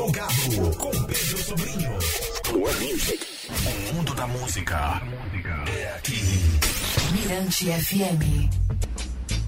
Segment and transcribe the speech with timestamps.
[0.00, 1.90] Plugado com Pedro Sobrinho.
[2.54, 5.02] O mundo da música
[5.68, 6.22] é aqui.
[7.12, 8.48] Mirante FM.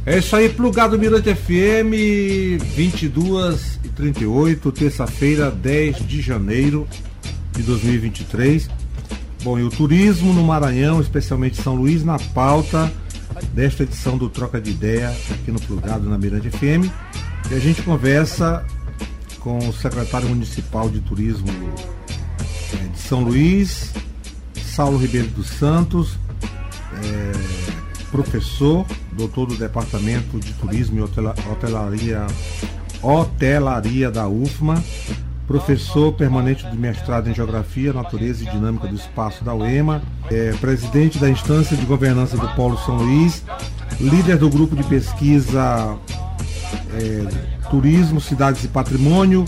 [0.05, 6.87] É isso aí, plugado Mirante FM, 22 e 38, terça-feira, 10 de janeiro
[7.53, 8.69] de 2023.
[9.43, 12.93] Bom, e o turismo no Maranhão, especialmente São Luís, na pauta
[13.55, 16.93] desta edição do Troca de Ideia aqui no Plugado na Mirante FM.
[17.51, 18.67] E a gente conversa
[19.43, 23.93] com o secretário municipal de turismo eh, de São Luís,
[24.65, 26.17] Saulo Ribeiro dos Santos,
[27.05, 27.33] eh,
[28.11, 32.27] professor, doutor do Departamento de Turismo e Hotela- Hotelaria,
[33.03, 34.83] Hotelaria da UFMA,
[35.47, 41.19] professor permanente de mestrado em Geografia, Natureza e Dinâmica do Espaço da UEMA, é, presidente
[41.19, 43.43] da instância de governança do Polo São Luís,
[44.01, 45.97] líder do grupo de pesquisa
[46.95, 49.45] é, Turismo, Cidades e Patrimônio,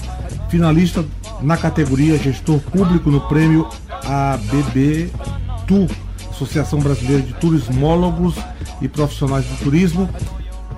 [0.49, 1.05] finalista
[1.43, 3.69] na categoria Gestor Público no prêmio
[4.05, 5.11] ABB
[5.67, 5.87] TU,
[6.31, 8.35] Associação Brasileira de Turismólogos
[8.81, 10.09] e Profissionais do Turismo.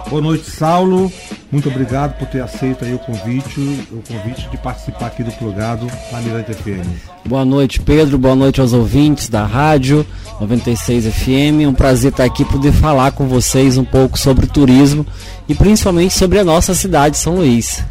[0.08, 1.12] Boa noite, Saulo.
[1.50, 5.86] Muito obrigado por ter aceito aí o convite, o convite de participar aqui do Plugado
[6.12, 6.86] na Mirante FM.
[7.24, 8.16] Boa noite, Pedro.
[8.16, 10.06] Boa noite aos ouvintes da rádio
[10.40, 11.66] 96 FM.
[11.68, 15.04] Um prazer estar aqui poder falar com vocês um pouco sobre turismo
[15.48, 17.84] e principalmente sobre a nossa cidade, São Luís.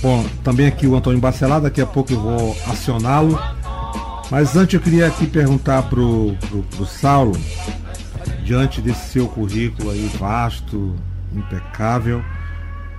[0.00, 3.38] Bom, também aqui o Antônio Bacelar, daqui a pouco eu vou acioná-lo.
[4.30, 7.36] Mas antes eu queria aqui perguntar pro, pro, pro Saulo,
[8.44, 10.94] diante desse seu currículo aí vasto,
[11.34, 12.22] impecável,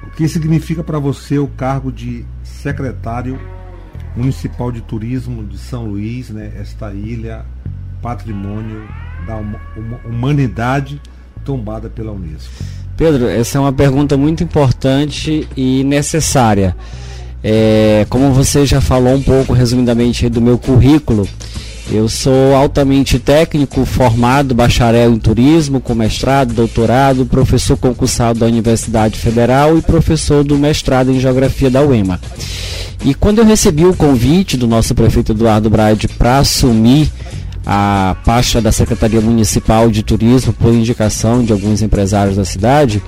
[0.03, 3.39] o que significa para você o cargo de secretário
[4.15, 6.51] municipal de turismo de São Luís, né?
[6.59, 7.45] Esta ilha
[8.01, 8.87] patrimônio
[9.27, 11.01] da huma- huma- humanidade
[11.43, 12.51] tombada pela Unesco.
[12.95, 16.75] Pedro, essa é uma pergunta muito importante e necessária.
[17.41, 21.27] É, como você já falou um pouco resumidamente do meu currículo,
[21.91, 29.17] eu sou altamente técnico, formado, bacharel em turismo, com mestrado, doutorado, professor concursado da Universidade
[29.17, 32.19] Federal e professor do mestrado em geografia da UEMA.
[33.03, 37.09] E quando eu recebi o convite do nosso prefeito Eduardo Braide para assumir
[37.65, 43.01] a pasta da Secretaria Municipal de Turismo por indicação de alguns empresários da cidade,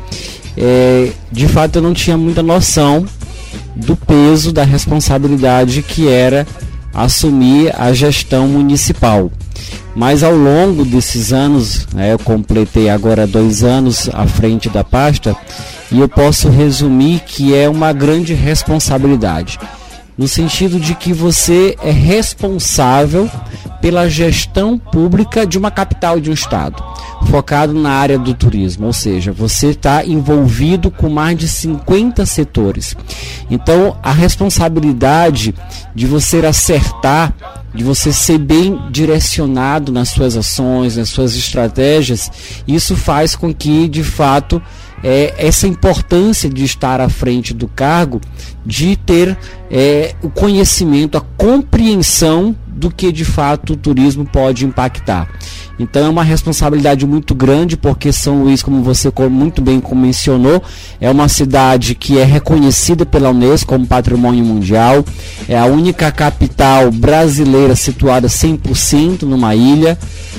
[0.58, 3.06] é, de fato eu não tinha muita noção
[3.76, 6.48] do peso da responsabilidade que era
[6.94, 9.32] assumir a gestão municipal.
[9.96, 15.36] Mas ao longo desses anos, né, eu completei agora dois anos à frente da pasta,
[15.92, 19.60] e eu posso resumir que é uma grande responsabilidade
[20.18, 23.30] no sentido de que você é responsável
[23.82, 26.84] pela gestão pública de uma capital de um estado,
[27.30, 32.96] focado na área do turismo, ou seja, você está envolvido com mais de 50 setores.
[33.50, 35.56] Então, a responsabilidade
[35.96, 37.34] de você acertar,
[37.74, 42.30] de você ser bem direcionado nas suas ações, nas suas estratégias,
[42.68, 44.62] isso faz com que, de fato,
[45.04, 48.22] é, essa importância de estar à frente do cargo,
[48.66, 49.38] de ter
[49.70, 55.30] é, o conhecimento, a compreensão do que de fato o turismo pode impactar.
[55.80, 60.62] Então é uma responsabilidade muito grande, porque São Luís, como você muito bem mencionou,
[61.00, 65.06] é uma cidade que é reconhecida pela Unesco como patrimônio mundial,
[65.48, 69.98] é a única capital brasileira situada 100% numa ilha,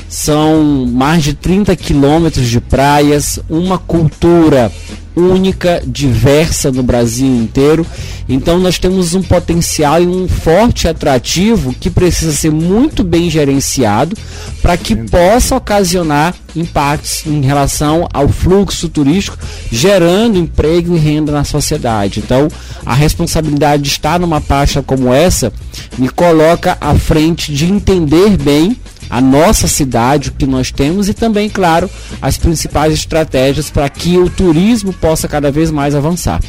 [0.08, 4.70] são mais de 30 quilômetros de praias, uma cultura
[5.14, 7.86] única, diversa no Brasil inteiro.
[8.28, 14.16] Então nós temos um potencial e um forte atrativo que precisa ser muito bem gerenciado
[14.60, 19.38] para que possa ocasionar impactos em relação ao fluxo turístico,
[19.70, 22.20] gerando emprego e renda na sociedade.
[22.20, 22.48] Então,
[22.86, 25.52] a responsabilidade de estar numa pasta como essa
[25.98, 28.76] me coloca à frente de entender bem
[29.12, 31.88] a nossa cidade, o que nós temos e também, claro,
[32.22, 36.40] as principais estratégias para que o turismo possa cada vez mais avançar.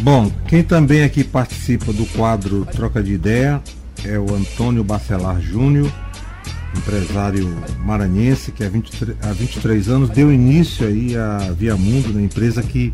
[0.00, 3.62] Bom, quem também aqui participa do quadro Troca de Ideia
[4.04, 5.90] é o Antônio Bacelar Júnior,
[6.76, 12.22] empresário maranhense que há 23, há 23 anos deu início aí à Via Mundo, né,
[12.22, 12.92] empresa que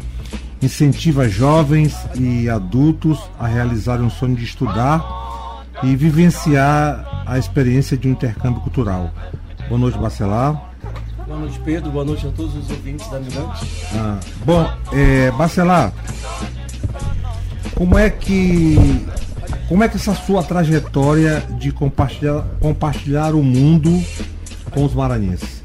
[0.62, 5.04] incentiva jovens e adultos a realizarem um sonho de estudar
[5.82, 9.12] e vivenciar a experiência de um intercâmbio cultural.
[9.68, 10.72] Boa noite, Bacelar.
[11.26, 11.90] Boa noite, Pedro.
[11.90, 13.66] Boa noite a todos os ouvintes da Mirante.
[13.94, 15.92] Ah, bom, é, Bacelar,
[17.74, 19.06] como é que
[19.68, 24.02] como é que essa sua trajetória de compartilhar, compartilhar o mundo
[24.70, 25.57] com os maranhenses?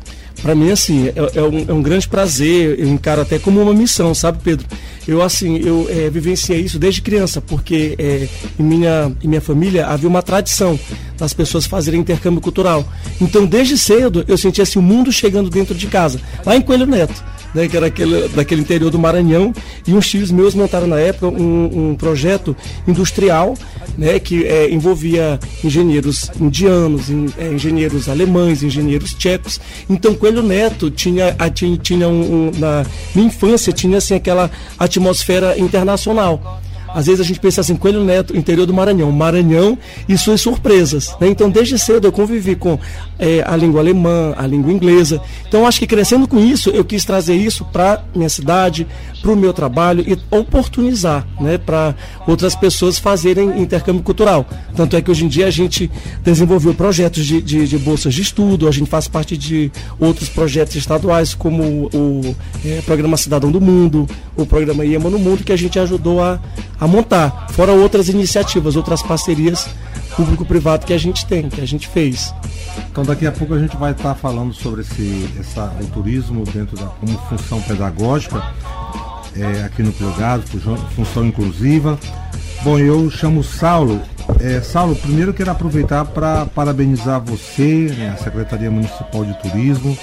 [0.44, 2.78] Para mim, assim, é, é um, é um grande prazer.
[2.78, 4.68] Eu encaro até como uma missão, sabe, Pedro?
[5.07, 9.88] eu assim, eu é, vivenciei isso desde criança, porque é, em, minha, em minha família
[9.88, 10.80] havia uma tradição
[11.18, 12.86] das pessoas fazerem intercâmbio cultural.
[13.19, 16.86] Então, desde cedo, eu sentia assim, o mundo chegando dentro de casa, lá em Coelho
[16.86, 19.53] Neto né, que era aquele, daquele interior do Maranhão,
[19.88, 22.55] e uns tios meus montaram na época um, um projeto
[22.88, 23.55] industrial
[23.97, 29.59] né, que é, envolvia engenheiros indianos, é, engenheiros alemães, engenheiros tchecos.
[29.89, 35.57] Então, Coelho Neto tinha, tinha, tinha um, um, na minha infância, tinha assim, aquela atmosfera
[35.57, 36.61] internacional.
[36.94, 39.77] Às vezes a gente pensa assim, Coelho Neto, interior do Maranhão, Maranhão
[40.07, 41.15] e suas surpresas.
[41.19, 41.27] Né?
[41.27, 42.77] Então, desde cedo eu convivi com
[43.24, 45.22] é, a língua alemã, a língua inglesa.
[45.48, 48.86] Então, acho que crescendo com isso, eu quis trazer isso para minha cidade,
[49.22, 51.96] para o meu trabalho e oportunizar né, para
[52.28, 54.46] outras pessoas fazerem intercâmbio cultural.
[54.75, 55.90] Tanto é que hoje em dia a gente
[56.22, 60.75] desenvolveu projetos de, de, de bolsas de estudo, a gente faz parte de outros projetos
[60.75, 62.36] estaduais, como o, o
[62.66, 64.06] é, Programa Cidadão do Mundo,
[64.36, 66.42] o Programa IEMA no Mundo, que a gente ajudou a,
[66.78, 69.70] a montar, fora outras iniciativas, outras parcerias
[70.15, 72.33] público-privado que a gente tem, que a gente fez.
[72.89, 76.77] Então daqui a pouco a gente vai estar falando sobre esse, essa, o turismo dentro
[76.77, 78.44] da como função pedagógica
[79.36, 80.44] é, aqui no Plugado,
[80.95, 81.98] função inclusiva.
[82.63, 84.01] Bom, eu chamo Saulo.
[84.39, 89.98] É, Saulo, primeiro quero aproveitar para parabenizar você, né, a Secretaria Municipal de Turismo,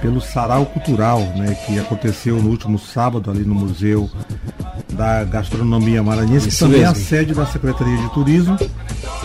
[0.00, 4.10] pelo Sarau Cultural, né, que aconteceu no último sábado ali no Museu
[4.92, 8.56] da Gastronomia Maranhense, que também é a sede da Secretaria de Turismo.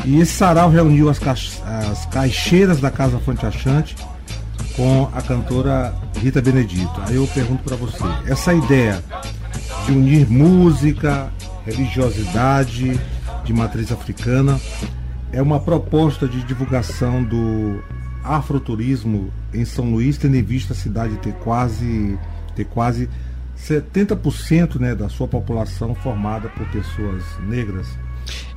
[0.05, 3.95] E esse sarau reuniu as, ca as caixeiras da Casa Fonte Achante
[4.75, 7.01] com a cantora Rita Benedito.
[7.07, 9.03] Aí eu pergunto para você, essa ideia
[9.85, 11.31] de unir música,
[11.65, 12.99] religiosidade
[13.43, 14.59] de matriz africana
[15.31, 17.83] é uma proposta de divulgação do
[18.23, 22.17] afroturismo em São Luís, tendo em vista a cidade ter quase
[22.55, 23.09] ter quase
[23.57, 27.87] 70% né, da sua população formada por pessoas negras.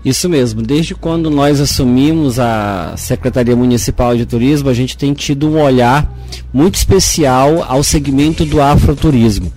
[0.05, 0.63] Isso mesmo.
[0.63, 6.13] Desde quando nós assumimos a Secretaria Municipal de Turismo, a gente tem tido um olhar
[6.53, 9.53] muito especial ao segmento do afroturismo.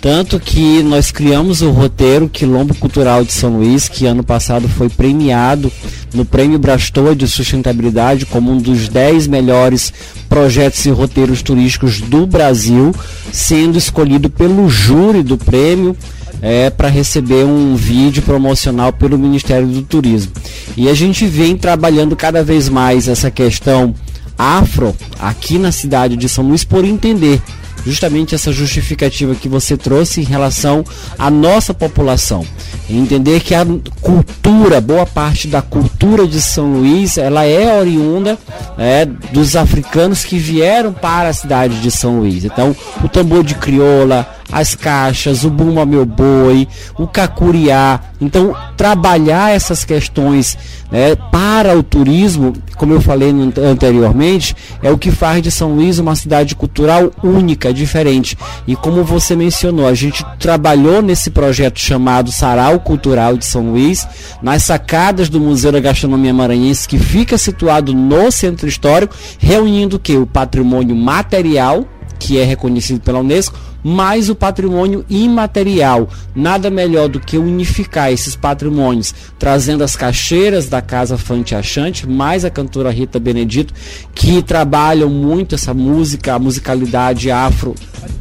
[0.00, 4.88] Tanto que nós criamos o roteiro Quilombo Cultural de São Luís, que ano passado foi
[4.88, 5.72] premiado
[6.14, 9.92] no Prêmio Brastoa de Sustentabilidade como um dos 10 melhores
[10.28, 12.94] projetos e roteiros turísticos do Brasil,
[13.32, 15.96] sendo escolhido pelo júri do prêmio
[16.40, 20.32] é, para receber um vídeo promocional pelo Ministério do Turismo.
[20.76, 23.94] E a gente vem trabalhando cada vez mais essa questão
[24.38, 27.40] afro aqui na cidade de São Luís por entender
[27.86, 30.84] justamente essa justificativa que você trouxe em relação
[31.16, 32.44] à nossa população.
[32.90, 33.64] Entender que a
[34.00, 38.36] cultura, boa parte da cultura de São Luís, ela é oriunda
[38.76, 42.44] é, dos africanos que vieram para a cidade de São Luís.
[42.44, 48.00] Então, o tambor de crioula, as caixas, o Bumba Meu Boi, o Cacuriá.
[48.20, 50.56] Então, trabalhar essas questões
[50.90, 53.34] né, para o turismo, como eu falei
[53.70, 58.36] anteriormente, é o que faz de São Luís uma cidade cultural única, diferente.
[58.66, 64.06] E como você mencionou, a gente trabalhou nesse projeto chamado Sarau Cultural de São Luís,
[64.40, 69.98] nas sacadas do Museu da Gastronomia Maranhense, que fica situado no centro histórico, reunindo o
[69.98, 70.16] que?
[70.16, 71.86] O patrimônio material,
[72.18, 76.08] que é reconhecido pela Unesco, mais o patrimônio imaterial.
[76.34, 82.44] Nada melhor do que unificar esses patrimônios, trazendo as caixeiras da Casa Fante Achante, mais
[82.44, 83.72] a cantora Rita Benedito,
[84.12, 87.76] que trabalham muito essa música, a musicalidade afro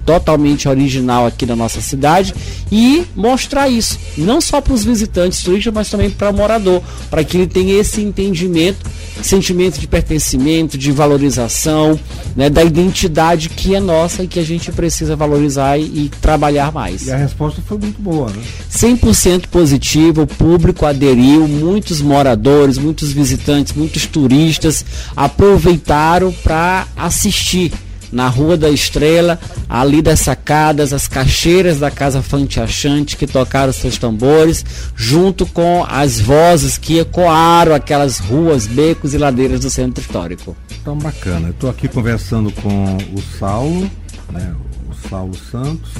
[0.05, 2.33] totalmente original aqui na nossa cidade
[2.71, 7.23] e mostrar isso, não só para os visitantes turistas, mas também para o morador, para
[7.23, 8.77] que ele tenha esse entendimento,
[9.21, 11.99] sentimento de pertencimento, de valorização,
[12.35, 16.71] né, da identidade que é nossa e que a gente precisa valorizar e, e trabalhar
[16.71, 17.07] mais.
[17.07, 18.41] E a resposta foi muito boa, né?
[18.71, 24.85] 100% positiva, o público aderiu, muitos moradores, muitos visitantes, muitos turistas
[25.15, 27.71] aproveitaram para assistir
[28.11, 33.73] na Rua da Estrela, ali das sacadas, as caixeiras da Casa Fante Achante que tocaram
[33.73, 34.63] seus tambores,
[34.95, 40.55] junto com as vozes que ecoaram aquelas ruas, becos e ladeiras do centro histórico.
[40.81, 41.47] Então bacana.
[41.49, 43.91] Eu estou aqui conversando com o Saulo,
[44.31, 44.55] né,
[44.95, 45.91] Saulo Santos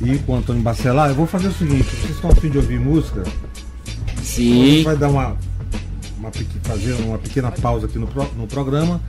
[0.00, 1.10] e com o Antônio Bacelar.
[1.10, 3.22] Eu vou fazer o seguinte, vocês estão a fim de ouvir música?
[4.22, 4.62] Sim.
[4.62, 5.36] A gente vai dar uma,
[6.18, 6.30] uma
[6.62, 9.00] fazer uma pequena pausa aqui no, no programa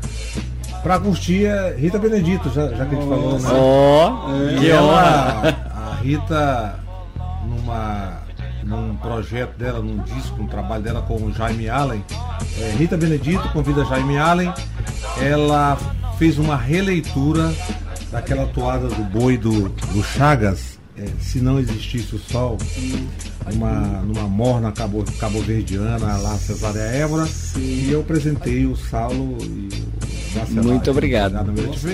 [0.83, 3.49] Pra curtir é Rita Benedito, já, já que a gente falou, né?
[3.53, 6.75] Oh, que ela, a Rita,
[7.47, 8.17] numa,
[8.63, 12.03] num projeto dela, num disco, num trabalho dela com o Jaime Allen,
[12.59, 14.53] é, Rita Benedito convida Jaime Allen,
[15.21, 15.77] ela
[16.17, 17.49] fez uma releitura
[18.13, 22.59] daquela toada do boi do, do Chagas, é, se não existisse o sol,
[23.51, 23.71] numa,
[24.03, 27.27] numa morna cabo, cabo-verdiana lá, Cesária Évora,
[27.57, 30.63] e eu apresentei o Saulo e o Marcelo.
[30.63, 31.43] Muito obrigado.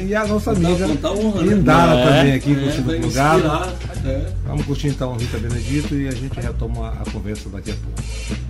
[0.06, 0.86] E a nossa amiga
[1.42, 2.06] Lindara né?
[2.06, 3.40] também aqui, é, curtindo o lugar.
[4.06, 4.34] É.
[4.46, 8.49] Vamos curtir então Rita Benedito e a gente retoma a conversa daqui a pouco.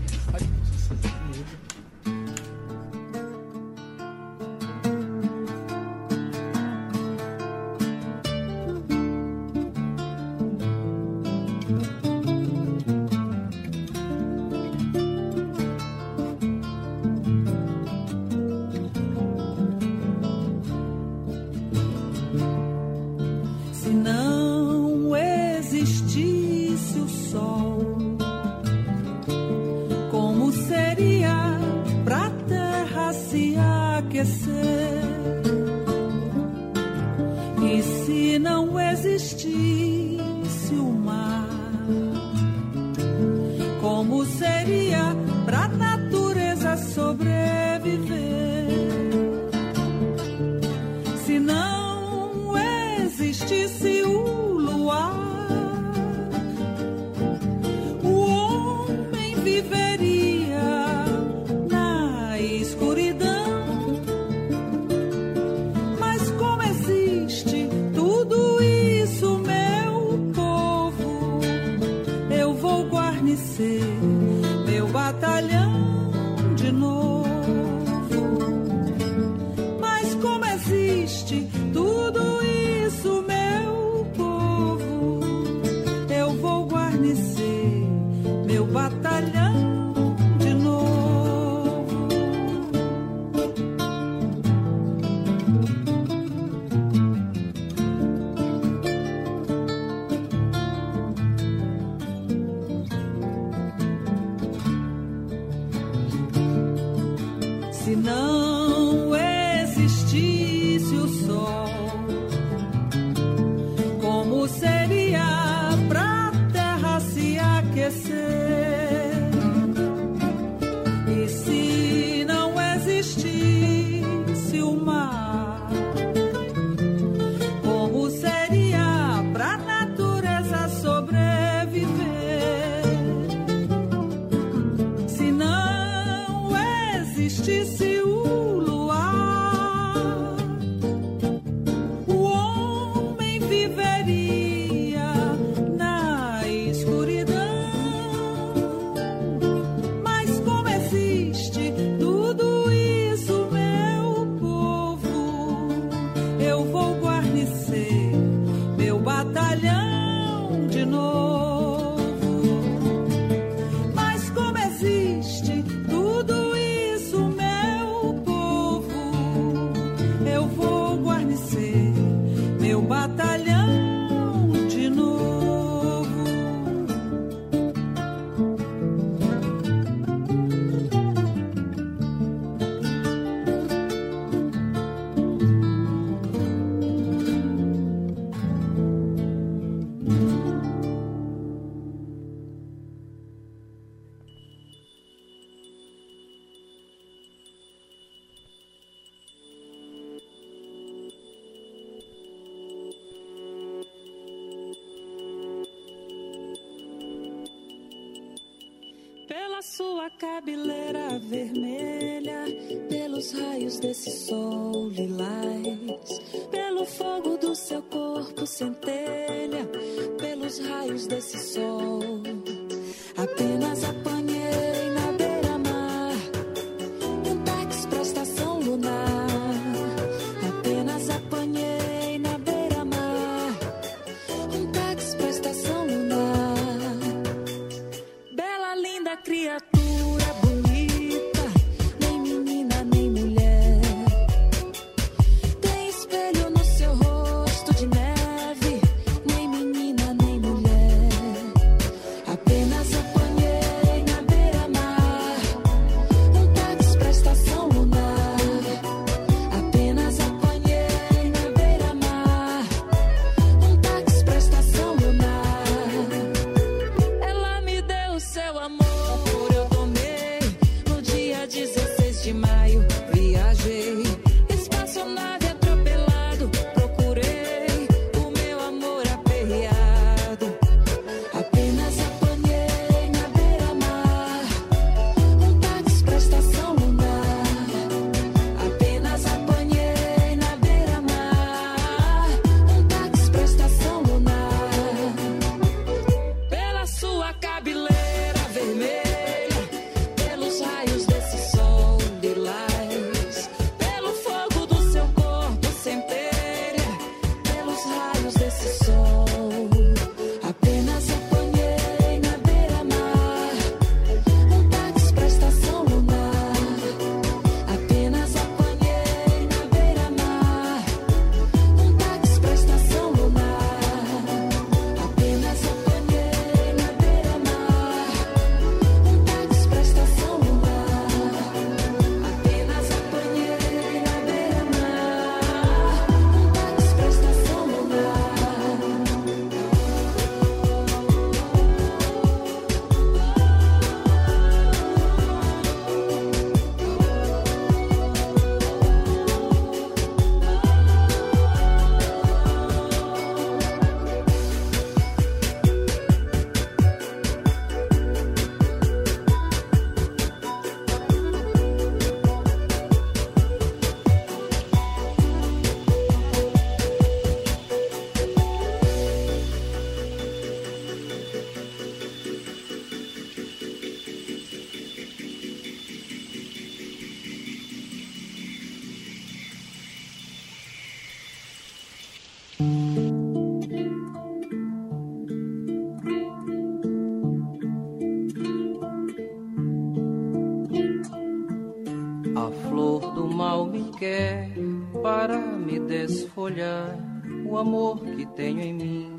[396.30, 396.98] Me desfolhar.
[397.46, 399.18] O amor que tenho em mim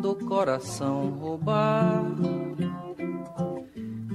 [0.00, 2.04] do coração roubar.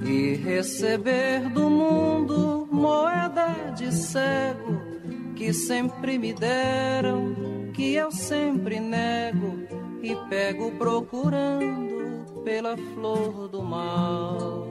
[0.04, 4.80] E receber do mundo moeda de cego
[5.36, 7.34] que sempre me deram,
[7.72, 9.58] que eu sempre nego
[10.02, 14.68] e pego procurando pela flor do mal.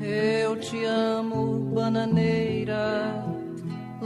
[0.00, 3.11] Eu te amo, bananeira,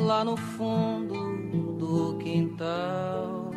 [0.06, 3.50] lá no fundo do quintal.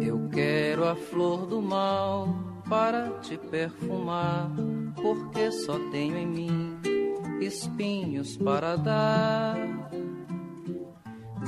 [0.00, 2.28] Eu quero a flor do mal
[2.68, 4.50] para te perfumar,
[4.96, 6.80] porque só tenho em mim
[7.42, 9.58] espinhos para dar.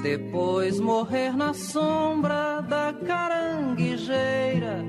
[0.02, 4.84] Depois morrer na sombra da caranguejeira,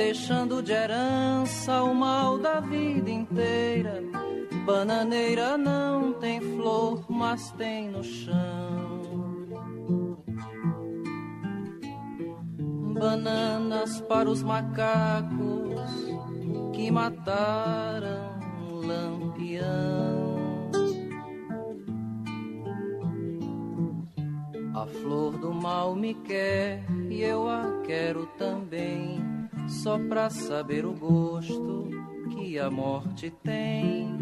[0.00, 4.02] deixando de herança o mal da vida inteira.
[4.64, 9.44] Bananeira não tem flor, mas tem no chão.
[12.98, 15.90] Bananas para os macacos
[16.72, 18.40] que mataram
[18.82, 20.30] Lampião.
[24.74, 29.29] A flor do mal me quer e eu a quero também,
[29.70, 31.88] só pra saber o gosto
[32.30, 34.18] que a morte tem.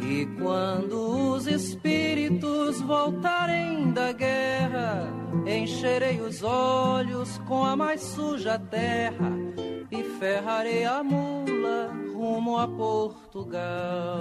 [0.00, 5.08] E quando os espíritos voltarem da guerra,
[5.46, 9.30] encherei os olhos com a mais suja terra
[9.90, 14.18] e ferrarei a mula rumo a Portugal.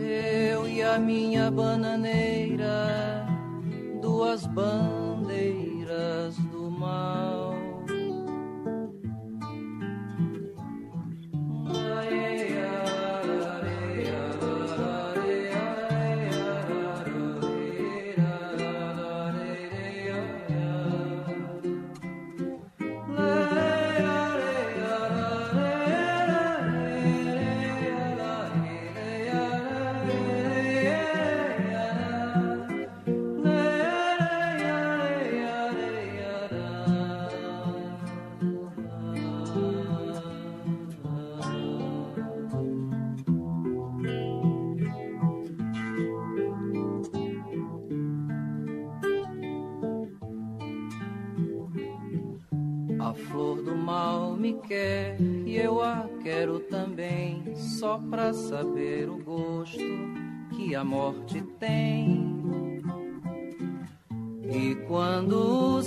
[0.00, 3.26] Eu e a minha bananeira,
[4.00, 5.07] duas bandeiras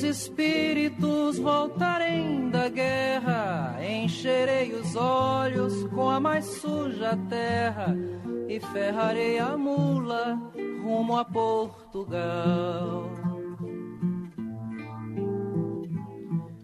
[0.02, 7.96] os espíritos voltarem da guerra, encherei os olhos com a mais suja terra
[8.50, 10.42] e ferrarei a mula
[10.84, 13.12] rumo a Portugal.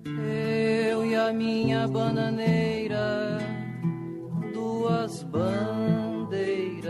[0.03, 3.37] Eu e a minha bananeira,
[4.51, 6.89] duas bandeiras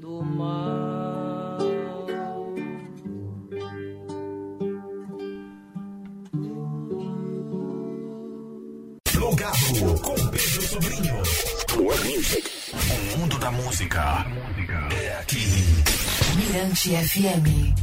[0.00, 1.01] do mal.
[12.26, 14.24] O mundo da música
[14.92, 15.42] é aqui.
[16.36, 17.74] Mirante FM.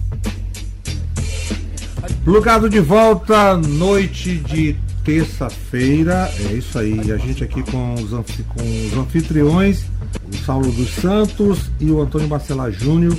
[2.23, 6.31] Plugado de volta, noite de terça-feira.
[6.39, 9.83] É isso aí, a gente aqui com os, anfi- com os anfitriões,
[10.31, 13.17] o Saulo dos Santos e o Antônio Bacelar Júnior,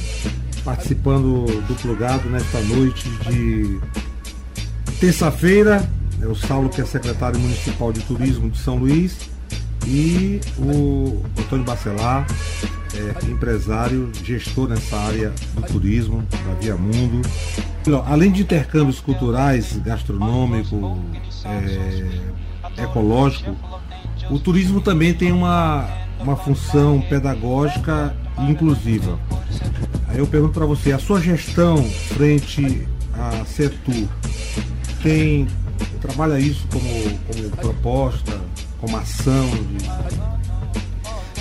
[0.64, 3.78] participando do Plugado nesta noite de
[4.98, 5.86] terça-feira.
[6.22, 9.16] É o Saulo, que é secretário municipal de turismo de São Luís,
[9.86, 12.26] e o Antônio Bacelar,
[12.94, 17.22] é, empresário, gestor nessa área do turismo, da Via Mundo.
[17.86, 20.98] Não, Além de intercâmbios culturais, gastronômico,
[21.44, 23.56] é, ecológico,
[24.30, 25.88] o turismo também tem uma,
[26.20, 29.18] uma função pedagógica e inclusiva.
[30.08, 34.08] Aí eu pergunto para você, a sua gestão frente à Setur
[35.02, 35.46] tem
[36.00, 38.40] trabalha isso como, como proposta,
[38.80, 39.90] como ação de,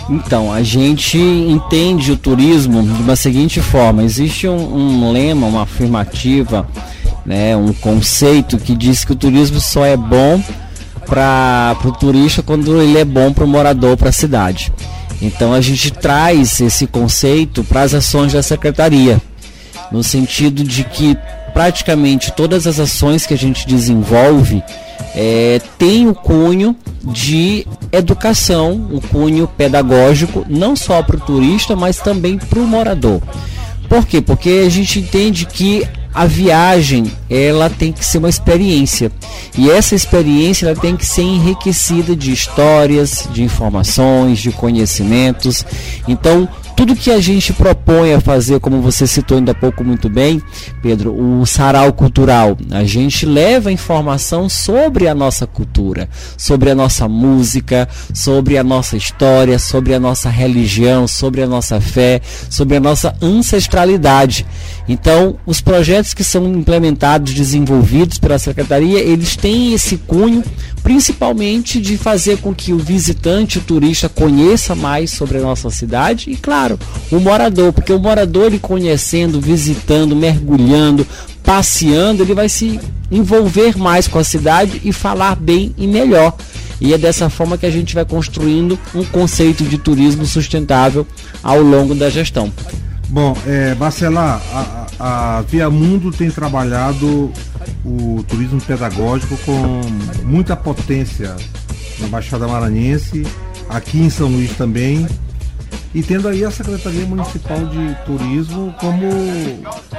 [0.10, 5.64] Então, a gente entende o turismo de uma seguinte forma: existe um, um lema, uma
[5.64, 6.68] afirmativa,
[7.26, 10.44] né, um conceito que diz que o turismo só é bom
[11.06, 14.72] para o turista quando ele é bom para o morador, para a cidade.
[15.22, 19.22] Então, a gente traz esse conceito para as ações da secretaria,
[19.92, 21.18] no sentido de que
[21.60, 24.64] praticamente todas as ações que a gente desenvolve
[25.14, 31.98] é, tem o cunho de educação, o cunho pedagógico, não só para o turista, mas
[31.98, 33.22] também para o morador.
[33.90, 34.22] Por quê?
[34.22, 39.12] Porque a gente entende que a viagem ela tem que ser uma experiência
[39.58, 45.66] e essa experiência ela tem que ser enriquecida de histórias, de informações, de conhecimentos.
[46.08, 46.48] Então
[46.80, 50.42] tudo que a gente propõe a fazer, como você citou ainda há pouco muito bem,
[50.82, 57.06] Pedro, o sarau cultural, a gente leva informação sobre a nossa cultura, sobre a nossa
[57.06, 62.80] música, sobre a nossa história, sobre a nossa religião, sobre a nossa fé, sobre a
[62.80, 64.46] nossa ancestralidade.
[64.88, 70.42] Então, os projetos que são implementados, desenvolvidos pela secretaria, eles têm esse cunho
[70.82, 76.32] principalmente de fazer com que o visitante, o turista conheça mais sobre a nossa cidade
[76.32, 76.69] e claro,
[77.12, 81.06] o morador, porque o morador ele conhecendo, visitando, mergulhando,
[81.44, 82.80] passeando, ele vai se
[83.12, 86.36] envolver mais com a cidade e falar bem e melhor.
[86.82, 91.06] E é dessa forma que a gente vai construindo um conceito de turismo sustentável
[91.44, 92.52] ao longo da gestão.
[93.10, 97.32] Bom, é, a, a Via Mundo tem trabalhado
[97.84, 99.82] o turismo pedagógico com
[100.24, 101.36] muita potência
[102.00, 103.26] na Baixada Maranhense,
[103.68, 105.08] aqui em São Luís também,
[105.94, 109.10] e tendo aí a Secretaria Municipal de Turismo como,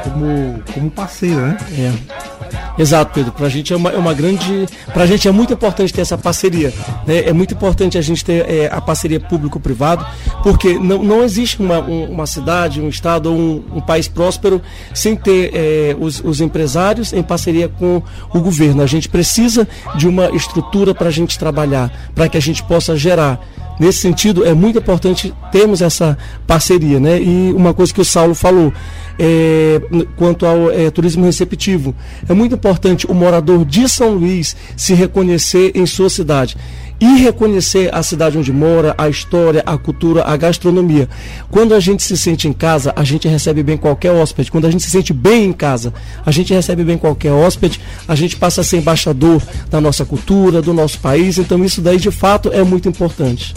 [0.03, 1.59] como, como parceira, né?
[1.79, 2.81] É.
[2.81, 3.33] Exato, Pedro.
[3.33, 4.67] Para a gente é uma, é uma grande.
[4.93, 6.73] Para a gente é muito importante ter essa parceria.
[7.07, 7.25] Né?
[7.29, 10.07] É muito importante a gente ter é, a parceria público-privado,
[10.43, 14.63] porque não, não existe uma, um- uma cidade, um estado ou um, um país próspero
[14.95, 18.03] sem ter é, os, os empresários em parceria com
[18.33, 18.83] o governo.
[18.83, 22.97] A gente precisa de uma estrutura para a gente trabalhar, para que a gente possa
[22.97, 23.41] gerar.
[23.79, 27.21] Nesse sentido, é muito importante termos essa parceria, né?
[27.21, 28.73] E uma coisa que o Saulo falou,
[29.19, 29.79] é,
[30.17, 31.95] quanto ao é, turismo receptivo,
[32.27, 36.57] é muito importante o morador de São Luís se reconhecer em sua cidade
[36.99, 41.09] e reconhecer a cidade onde mora, a história, a cultura, a gastronomia.
[41.51, 44.51] Quando a gente se sente em casa, a gente recebe bem qualquer hóspede.
[44.51, 45.93] Quando a gente se sente bem em casa,
[46.25, 50.63] a gente recebe bem qualquer hóspede, a gente passa a ser embaixador da nossa cultura,
[50.63, 51.37] do nosso país.
[51.37, 53.55] Então isso daí de fato é muito importante.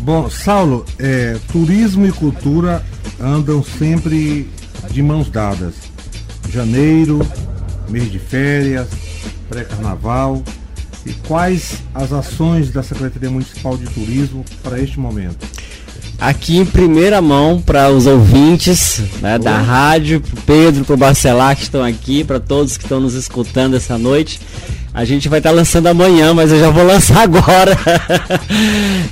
[0.00, 2.84] Bom, Saulo, é, turismo e cultura
[3.20, 4.48] andam sempre
[4.90, 5.74] de mãos dadas.
[6.48, 7.20] Janeiro,
[7.88, 8.88] mês de férias,
[9.48, 10.42] pré-carnaval.
[11.04, 15.46] E quais as ações da Secretaria Municipal de Turismo para este momento?
[16.18, 21.62] Aqui em primeira mão para os ouvintes né, da rádio, pro Pedro, pro Barcelar que
[21.62, 24.40] estão aqui, para todos que estão nos escutando essa noite.
[24.96, 27.78] A gente vai estar lançando amanhã, mas eu já vou lançar agora.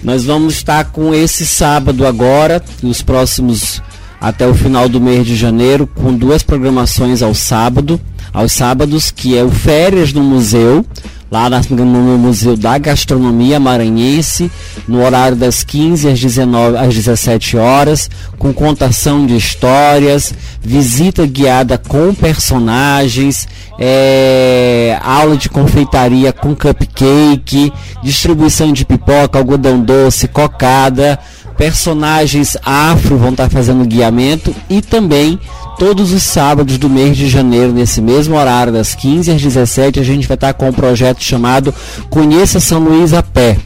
[0.03, 3.83] Nós vamos estar com esse sábado agora, os próximos
[4.19, 8.01] até o final do mês de janeiro, com duas programações ao sábado,
[8.33, 10.87] aos sábados, que é o Férias no Museu,
[11.35, 11.85] lá no
[12.17, 14.49] Museu da Gastronomia Maranhense,
[14.87, 21.77] no horário das 15 às 19 às 17 horas, com contação de histórias, visita guiada
[21.77, 23.49] com personagens,
[23.81, 31.19] é, aula de confeitaria com cupcake, distribuição de pipoca, algodão doce, cocada,
[31.57, 35.39] personagens afro vão estar fazendo guiamento e também
[35.79, 40.03] todos os sábados do mês de janeiro, nesse mesmo horário, das 15 às 17, a
[40.03, 41.75] gente vai estar com um projeto chamado
[42.11, 43.57] Conheça São Luís a Pé.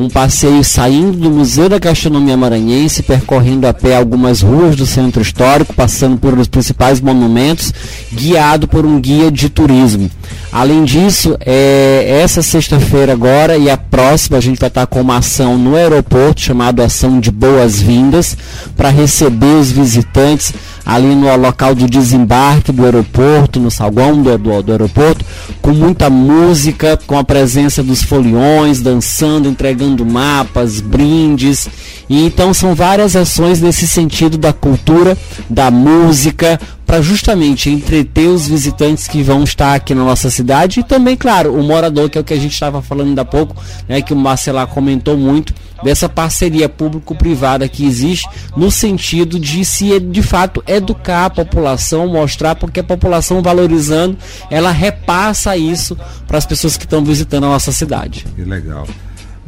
[0.00, 5.20] Um passeio saindo do Museu da Gastronomia Maranhense, percorrendo a pé algumas ruas do centro
[5.20, 7.74] histórico, passando por os principais monumentos,
[8.12, 10.08] guiado por um guia de turismo.
[10.52, 15.16] Além disso, é, essa sexta-feira agora e a próxima a gente vai estar com uma
[15.16, 18.36] ação no aeroporto chamada Ação de Boas-Vindas
[18.76, 20.54] para receber os visitantes
[20.88, 25.22] ali no local de desembarque do aeroporto, no saguão do, do, do aeroporto,
[25.60, 31.68] com muita música, com a presença dos foliões, dançando, entregando mapas, brindes.
[32.08, 35.14] E então são várias ações nesse sentido da cultura,
[35.50, 40.82] da música, para justamente entreter os visitantes que vão estar aqui na nossa cidade e
[40.82, 43.54] também, claro, o morador, que é o que a gente estava falando ainda há pouco,
[43.86, 45.52] né, que o Marcelar comentou muito,
[45.84, 52.54] dessa parceria público-privada que existe no sentido de se de fato educar a população, mostrar
[52.54, 54.16] porque a população valorizando,
[54.50, 55.94] ela repassa isso
[56.26, 58.24] para as pessoas que estão visitando a nossa cidade.
[58.34, 58.88] Que legal.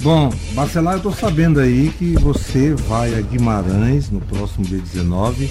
[0.02, 5.50] Bom, Bacelar, eu estou sabendo aí que você vai a Guimarães no próximo dia 19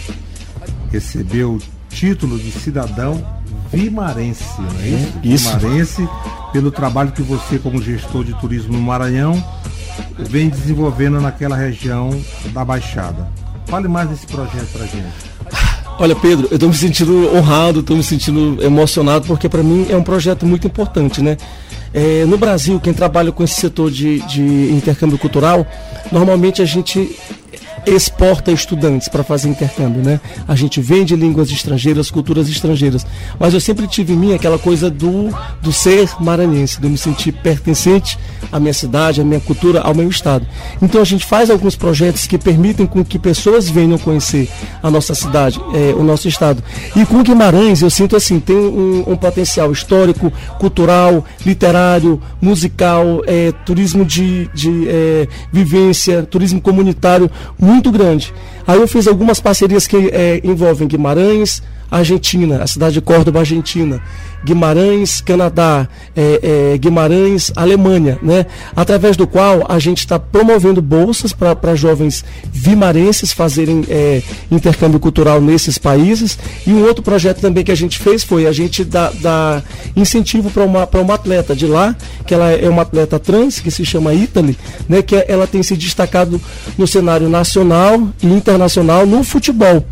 [0.91, 3.23] receber o título de cidadão
[3.71, 5.13] vimarense, não é isso?
[5.23, 5.58] Isso.
[5.58, 6.10] Vimarense,
[6.52, 9.43] pelo trabalho que você, como gestor de turismo no Maranhão,
[10.17, 12.10] vem desenvolvendo naquela região
[12.54, 13.28] da Baixada.
[13.67, 15.30] Fale mais desse projeto pra gente.
[15.99, 19.97] Olha, Pedro, eu estou me sentindo honrado, estou me sentindo emocionado, porque para mim é
[19.97, 21.38] um projeto muito importante, né?
[21.93, 25.67] É, no Brasil, quem trabalha com esse setor de, de intercâmbio cultural,
[26.12, 27.15] normalmente a gente
[27.95, 30.19] exporta estudantes para fazer intercâmbio, né?
[30.47, 33.06] A gente vende línguas estrangeiras, culturas estrangeiras.
[33.39, 35.30] Mas eu sempre tive em mim aquela coisa do,
[35.62, 38.17] do ser maranhense, de eu me sentir pertencente
[38.52, 40.45] à minha cidade, à minha cultura, ao meu estado.
[40.82, 44.49] Então a gente faz alguns projetos que permitem com que pessoas venham conhecer
[44.82, 46.63] a nossa cidade, eh, o nosso estado.
[46.95, 53.54] E com Guimarães, eu sinto assim, tem um, um potencial histórico, cultural, literário, musical, eh,
[53.65, 58.33] turismo de, de eh, vivência, turismo comunitário muito grande.
[58.67, 64.01] Aí eu fiz algumas parcerias que eh, envolvem Guimarães, Argentina, a cidade de Córdoba, Argentina,
[64.43, 66.39] Guimarães, Canadá, eh,
[66.73, 68.45] eh, Guimarães, Alemanha, né?
[68.75, 75.41] Através do qual a gente está promovendo bolsas para jovens vimarenses fazerem eh, intercâmbio cultural
[75.41, 76.38] nesses países.
[76.65, 79.63] E um outro projeto também que a gente fez foi a gente dar, dar
[79.95, 83.86] incentivo para uma, uma atleta de lá, que ela é uma atleta trans, que se
[83.86, 85.02] chama Italy, né?
[85.02, 86.39] Que ela tem se destacado
[86.78, 89.86] no cenário nacional e internacional no futebol.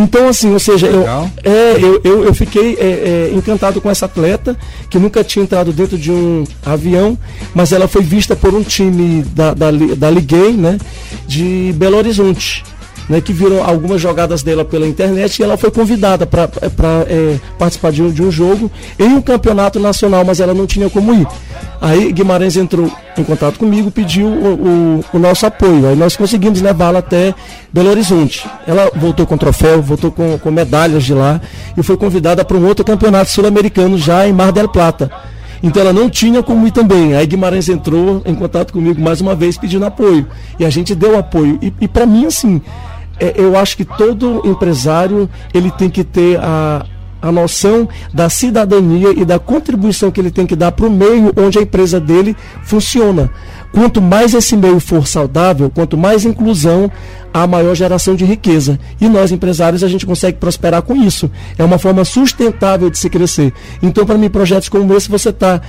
[0.00, 1.06] Então, assim, ou seja, eu,
[1.44, 4.56] é, eu, eu, eu fiquei é, é, encantado com essa atleta
[4.88, 7.18] que nunca tinha entrado dentro de um avião,
[7.54, 10.78] mas ela foi vista por um time da, da, da Liguei, né,
[11.26, 12.64] de Belo Horizonte.
[13.08, 16.48] Né, que viram algumas jogadas dela pela internet e ela foi convidada para
[17.58, 21.12] participar de um, de um jogo em um campeonato nacional, mas ela não tinha como
[21.12, 21.26] ir.
[21.80, 25.88] Aí Guimarães entrou em contato comigo, pediu o, o- o nosso apoio.
[25.88, 27.34] Aí nós conseguimos levá-la até
[27.72, 28.46] Belo Horizonte.
[28.66, 31.40] Ela voltou com troféu, voltou com, com medalhas de lá
[31.76, 35.10] e foi convidada para um outro campeonato sul-americano já em Mar del Plata.
[35.62, 37.14] Então ela não tinha como ir também.
[37.14, 40.26] Aí Guimarães entrou em contato comigo mais uma vez pedindo apoio.
[40.58, 41.58] E a gente deu apoio.
[41.62, 42.60] E, e para mim, assim,
[43.18, 46.84] é, eu acho que todo empresário ele tem que ter a,
[47.20, 51.32] a noção da cidadania e da contribuição que ele tem que dar para o meio
[51.36, 53.30] onde a empresa dele funciona.
[53.72, 56.90] Quanto mais esse meio for saudável, quanto mais inclusão,
[57.32, 58.78] há maior geração de riqueza.
[59.00, 61.30] E nós, empresários, a gente consegue prosperar com isso.
[61.56, 63.52] É uma forma sustentável de se crescer.
[63.80, 65.60] Então, para mim, projetos como esse, você está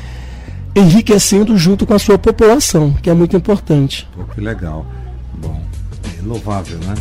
[0.75, 4.07] enriquecendo junto com a sua população, que é muito importante.
[4.15, 4.85] Pô, que legal.
[5.39, 5.61] Bom,
[6.17, 6.95] é louvável, né?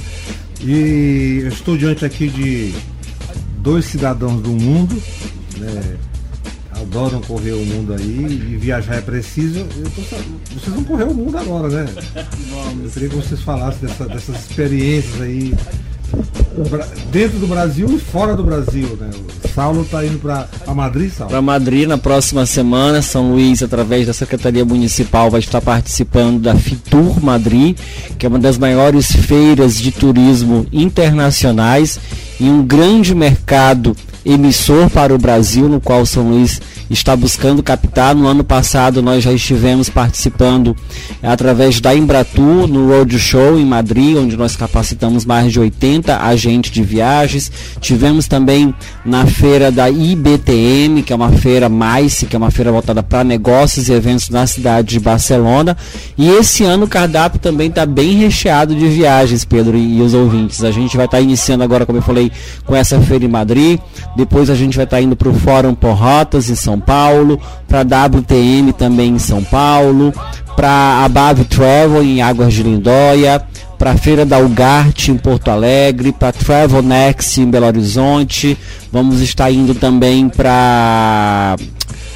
[0.63, 2.75] E eu estou diante aqui de
[3.61, 5.01] dois cidadãos do mundo,
[5.59, 5.97] né?
[6.73, 9.65] Adoram correr o mundo aí e viajar é preciso.
[9.65, 11.87] Tô vocês vão correr o mundo agora, né?
[12.83, 15.55] Eu queria que vocês falassem dessa- dessas experiências aí
[17.11, 19.11] dentro do Brasil e fora do Brasil, né?
[19.55, 21.31] Saulo tá indo para Madrid, Saulo.
[21.31, 23.03] Para Madrid na próxima semana.
[23.03, 27.77] São Luís, através da Secretaria Municipal, vai estar participando da Fitur Madrid,
[28.19, 31.99] que é uma das maiores feiras de turismo internacionais
[32.39, 38.15] e um grande mercado emissor para o Brasil, no qual São Luís está buscando captar.
[38.15, 40.77] No ano passado nós já estivemos participando
[41.23, 46.83] através da Embratur no Roadshow em Madrid, onde nós capacitamos mais de 80 agentes de
[46.83, 47.51] viagens.
[47.81, 52.73] Tivemos também na feira da IBTM, que é uma feira MICE, que é uma feira
[52.73, 55.77] voltada para negócios e eventos na cidade de Barcelona.
[56.19, 60.15] E esse ano o cardápio também está bem recheado de viagens, Pedro e, e os
[60.15, 60.63] ouvintes.
[60.65, 62.31] A gente vai estar iniciando agora, como eu falei,
[62.65, 63.79] com essa feira em Madrid.
[64.17, 68.07] Depois a gente vai estar indo para o Fórum Porrotas em São Paulo, para a
[68.07, 70.13] WTM também em São Paulo,
[70.57, 73.43] para a Bav Travel em Águas de Lindóia,
[73.79, 78.59] para a Feira da Ugarte em Porto Alegre, para Travel Next em Belo Horizonte.
[78.93, 81.57] Vamos estar indo também para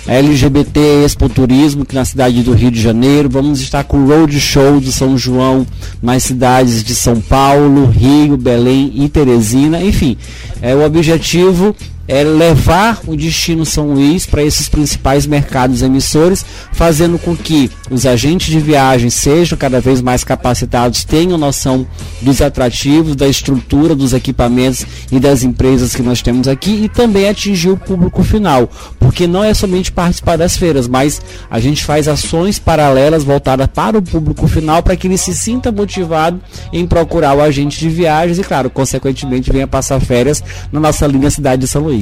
[0.07, 3.29] LGBT Expo Turismo, que na cidade do Rio de Janeiro.
[3.31, 5.67] Vamos estar com o Road Show do São João
[6.03, 9.83] nas cidades de São Paulo, Rio, Belém e Teresina.
[9.83, 10.17] Enfim,
[10.61, 11.75] é, o objetivo
[12.07, 18.05] é levar o destino São Luís para esses principais mercados emissores, fazendo com que os
[18.05, 21.87] agentes de viagem sejam cada vez mais capacitados, tenham noção
[22.21, 27.29] dos atrativos, da estrutura, dos equipamentos e das empresas que nós temos aqui e também
[27.29, 32.09] atingir o público final, porque não é somente participar das feiras, mas a gente faz
[32.09, 36.41] ações paralelas voltadas para o público final para que ele se sinta motivado
[36.73, 41.31] em procurar o agente de viagens e, claro, consequentemente venha passar férias na nossa linda
[41.31, 41.94] cidade de São Luís.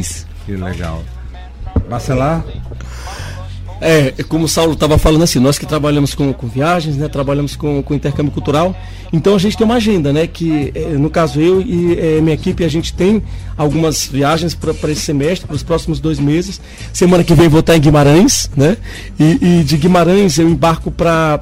[0.46, 1.02] Que legal.
[1.88, 2.44] Bacelar?
[3.85, 7.57] É, como o Saulo estava falando assim, nós que trabalhamos com, com viagens, né, trabalhamos
[7.57, 8.76] com, com intercâmbio cultural,
[9.12, 12.35] então a gente tem uma agenda, né, que eh, no caso eu e eh, minha
[12.35, 13.20] equipe, a gente tem
[13.57, 16.61] algumas viagens para esse semestre, para os próximos dois meses.
[16.92, 18.76] Semana que vem vou estar em Guimarães, né,
[19.18, 21.40] e, e de Guimarães eu embarco para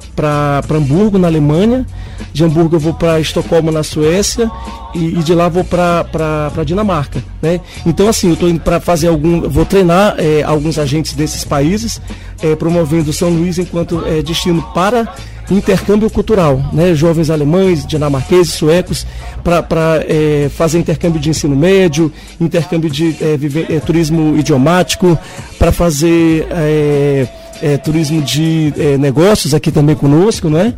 [0.67, 1.85] Hamburgo, na Alemanha,
[2.33, 4.49] de Hamburgo eu vou para Estocolmo, na Suécia,
[4.93, 7.59] e, e de lá vou para Dinamarca, né?
[7.85, 12.01] Então assim, eu estou indo para fazer algum, vou treinar é, alguns agentes desses países,
[12.41, 15.13] é, promovendo São Luís enquanto é, destino para
[15.49, 16.95] intercâmbio cultural, né?
[16.95, 19.05] Jovens alemães, dinamarqueses, suecos,
[19.43, 25.17] para é, fazer intercâmbio de ensino médio, intercâmbio de é, vive- é, turismo idiomático,
[25.59, 27.27] para fazer é,
[27.61, 30.73] é, turismo de é, negócios aqui também conosco, é?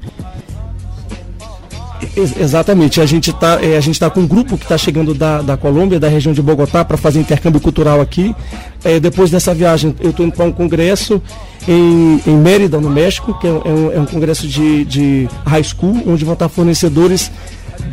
[2.15, 5.41] Ex- Exatamente, a gente está a gente tá com um grupo que está chegando da,
[5.41, 8.35] da Colômbia, da região de Bogotá, para fazer intercâmbio cultural aqui.
[8.83, 11.21] É, depois dessa viagem, eu estou indo para um congresso
[11.67, 15.29] em, em Mérida, no México, que é, um- é um, é um congresso de, de
[15.45, 17.31] high school, onde vão estar fornecedores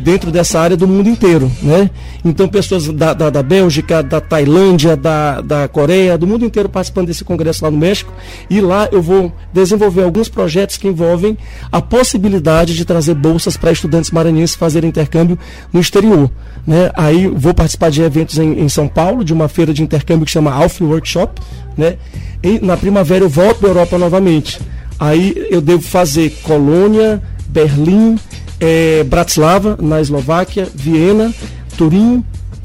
[0.03, 1.89] dentro dessa área do mundo inteiro, né?
[2.23, 7.07] Então pessoas da, da, da Bélgica, da Tailândia, da, da Coreia, do mundo inteiro participando
[7.07, 8.11] desse congresso lá no México
[8.49, 11.37] e lá eu vou desenvolver alguns projetos que envolvem
[11.71, 15.37] a possibilidade de trazer bolsas para estudantes maranhenses fazerem intercâmbio
[15.71, 16.29] no exterior,
[16.65, 16.91] né?
[16.95, 20.31] Aí vou participar de eventos em, em São Paulo, de uma feira de intercâmbio que
[20.31, 21.41] chama Alf Workshop,
[21.77, 21.97] né?
[22.43, 24.59] E na primavera eu volto para a Europa novamente.
[24.99, 28.17] Aí eu devo fazer Colônia, Berlim,
[28.61, 31.33] eh, Bratislava, na Eslováquia, Viena,
[31.75, 32.23] Turim,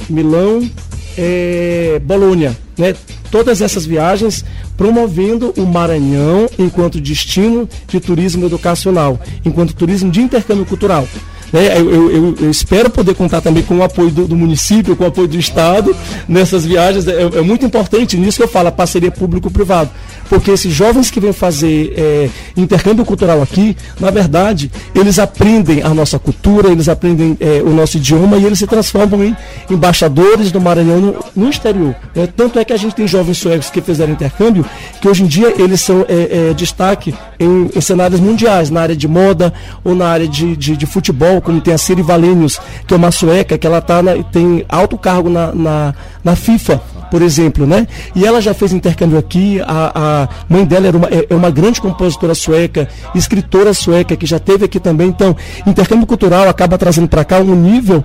[0.08, 0.70] Milão,
[1.16, 2.56] eh, Bolônia.
[2.76, 2.94] Né?
[3.30, 4.44] Todas essas viagens
[4.76, 11.08] promovendo o Maranhão enquanto destino de turismo educacional, enquanto turismo de intercâmbio cultural.
[11.52, 11.78] Né?
[11.78, 15.06] Eu, eu- eu- espero poder contar também com o apoio do, do município, com o
[15.06, 15.94] apoio do Estado
[16.28, 17.06] nessas viagens.
[17.06, 19.90] É, é muito importante nisso que eu falo, a parceria público-privado.
[20.28, 25.90] Porque esses jovens que vêm fazer é, intercâmbio cultural aqui, na verdade, eles aprendem a
[25.94, 29.36] nossa cultura, eles aprendem é, o nosso idioma e eles se transformam em
[29.70, 31.94] embaixadores do Maranhão no, no exterior.
[32.14, 32.26] né?
[32.36, 34.64] Tanto é que a gente tem jovens suecos que fizeram intercâmbio,
[35.00, 38.96] que hoje em dia eles são é, é, destaque em, em cenários mundiais, na área
[38.96, 39.52] de moda
[39.84, 43.10] ou na área de, de, de futebol, como tem a Siri Valenius, que é uma
[43.10, 47.86] sueca, que ela tá na- tem alto cargo na, na, na FIFA por exemplo, né?
[48.16, 49.92] E ela já fez intercâmbio aqui, a,
[50.24, 54.40] a mãe dela era uma, é, é uma grande compositora sueca, escritora sueca, que já
[54.40, 55.06] teve aqui também.
[55.06, 58.04] Então, intercâmbio cultural acaba trazendo para cá um nível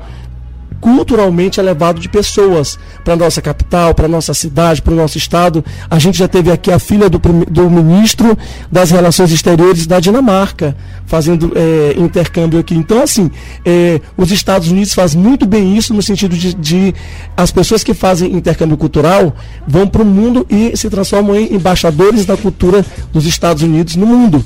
[0.82, 5.64] culturalmente elevado de pessoas para nossa capital, para nossa cidade, para o nosso estado.
[5.90, 8.38] A gente já teve aqui a filha do, do ministro
[8.70, 12.74] das Relações Exteriores da Dinamarca fazendo eh, intercâmbio aqui.
[12.74, 13.30] Então, assim,
[13.66, 16.96] eh, os Estados Unidos fazem muito bem isso no sentido de, de
[17.36, 19.36] as pessoas que fazem intercâmbio cultural
[19.68, 24.08] vão para o mundo e se transformam em embaixadores da cultura dos Estados Unidos no
[24.08, 24.44] mundo.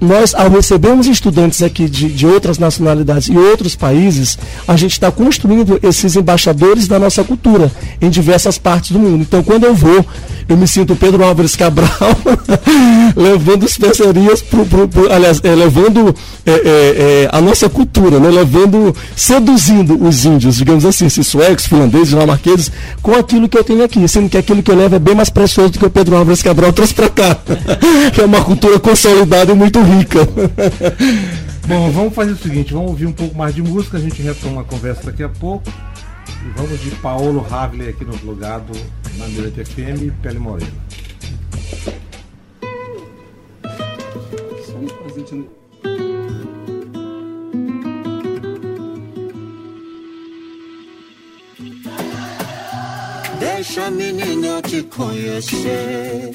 [0.00, 4.38] Nós, ao recebermos estudantes aqui de, de outras nacionalidades e outros países,
[4.68, 9.22] a gente está construindo esses embaixadores da nossa cultura em diversas partes do mundo.
[9.22, 10.04] Então, quando eu vou,
[10.48, 11.88] eu me sinto Pedro Álvares Cabral
[13.16, 16.14] levando especiarias, pro, pro, pro- aliás, é, levando
[16.44, 18.28] é, é, é, a nossa cultura, né?
[18.30, 22.70] levando, seduzindo os índios, digamos assim, esses suecos, finlandeses, dinamarqueses,
[23.02, 25.30] com aquilo que eu tenho aqui, sendo que aquilo que eu levo é bem mais
[25.30, 27.36] precioso do que o Pedro Álvares Cabral trouxe para cá,
[28.14, 30.20] que é uma cultura consolidada e muito rica.
[31.68, 34.60] Bom, vamos fazer o seguinte, vamos ouvir um pouco mais de música, a gente retoma
[34.60, 35.68] a conversa daqui a pouco.
[36.28, 38.72] E vamos de Paulo Havley aqui no plugado
[39.18, 40.70] na Mirante FM Pele Morena.
[53.40, 56.30] Deixa menina te conhecer.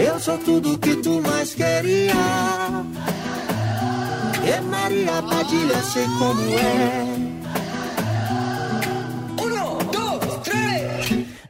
[0.00, 2.12] Eu sou tudo que tu mais queria.
[4.44, 7.28] E Maria Padilha, sei como é.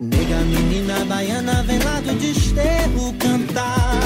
[0.01, 4.01] Nega, menina baiana, vem lá do desterro cantar.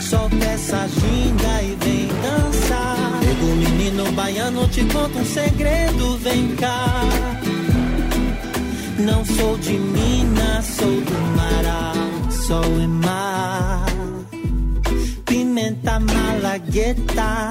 [0.00, 3.20] Solta essa ginga e vem dançar.
[3.20, 7.04] Nego, menino baiano, te conto um segredo, vem cá.
[8.98, 11.92] Não sou de Minas, sou do Mará,
[12.30, 13.89] sol e mar.
[15.60, 17.50] Pimenta malagueta,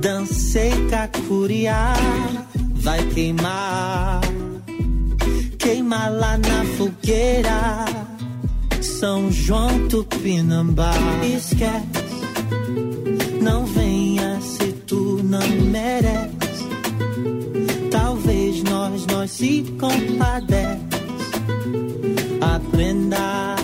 [0.00, 1.94] dancei cacuriá,
[2.74, 4.20] vai queimar.
[5.56, 7.84] Queima lá na fogueira,
[8.80, 10.92] São João Tupinambá.
[11.22, 11.86] Esquece,
[13.40, 16.66] não venha se tu não merece.
[17.92, 20.80] Talvez nós, nós se compadece.
[22.40, 23.54] Aprenda,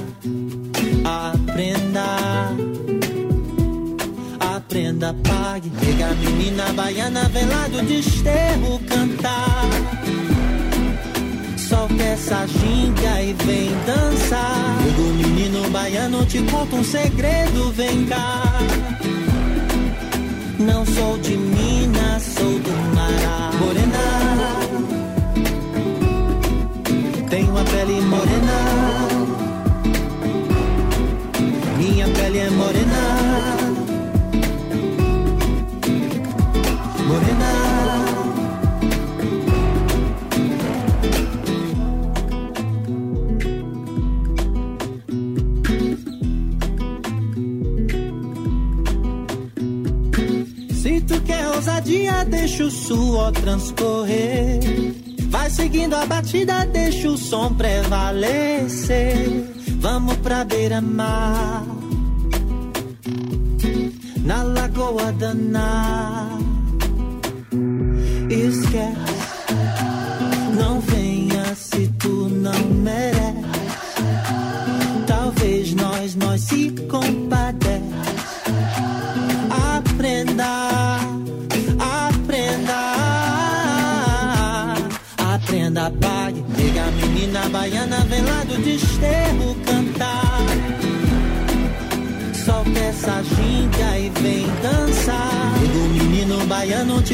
[1.04, 2.73] aprenda,
[4.74, 5.70] aprenda, pague.
[5.70, 9.70] Pega a menina baiana, vem lá do desterro cantar.
[11.56, 14.76] Solta essa ginga e vem dançar.
[14.98, 18.42] O menino baiano te conta um segredo, vem cá.
[20.58, 23.50] Não sou de Minas, sou do Mará.
[23.60, 24.04] Morena,
[27.30, 28.58] tenho a pele morena.
[31.78, 32.50] Minha pele é.
[32.50, 33.63] Morena.
[51.64, 54.60] Ousadia, deixa o suor transcorrer.
[55.30, 59.16] Vai seguindo a batida, deixa o som prevalecer.
[59.78, 61.64] Vamos pra beira-mar,
[64.24, 65.32] na lagoa da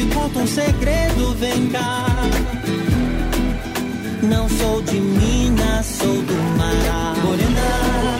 [0.01, 2.05] te conta um segredo, vem cá.
[4.23, 7.13] Não sou de Minas, sou do Mará.
[7.23, 8.10] Morena,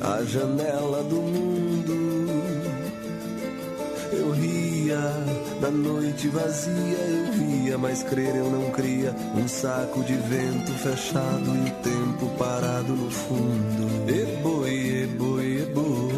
[0.00, 2.04] a janela do mundo.
[4.12, 5.00] Eu ria
[5.60, 9.14] da noite vazia, eu via, mas crer eu não cria.
[9.34, 13.88] Um saco de vento fechado e o tempo parado no fundo.
[14.08, 16.14] E boi, e boi, e boi.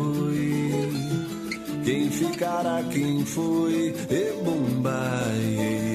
[1.84, 5.86] Quem ficará, quem foi, e bombai.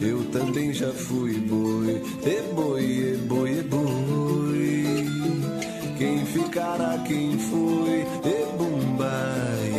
[0.00, 3.62] Eu também já fui boi, e boi, e
[7.10, 9.72] quem foi, e bombai.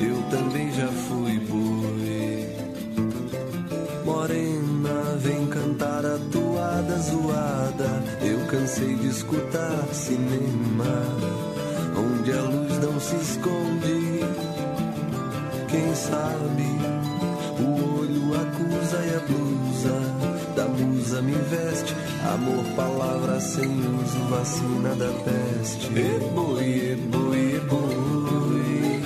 [0.00, 2.46] Eu também já fui boi.
[4.04, 8.02] Morena, vem cantar a toada zoada.
[8.20, 11.02] Eu cansei de escutar cinema,
[11.96, 14.20] onde a luz não se esconde.
[15.68, 16.77] Quem sabe
[21.18, 21.94] musa me veste.
[22.34, 25.86] Amor, palavra sem uso, vacina da peste.
[25.86, 29.02] E boi, e boi, e boi.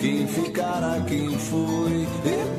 [0.00, 2.49] Quem ficará, quem foi, e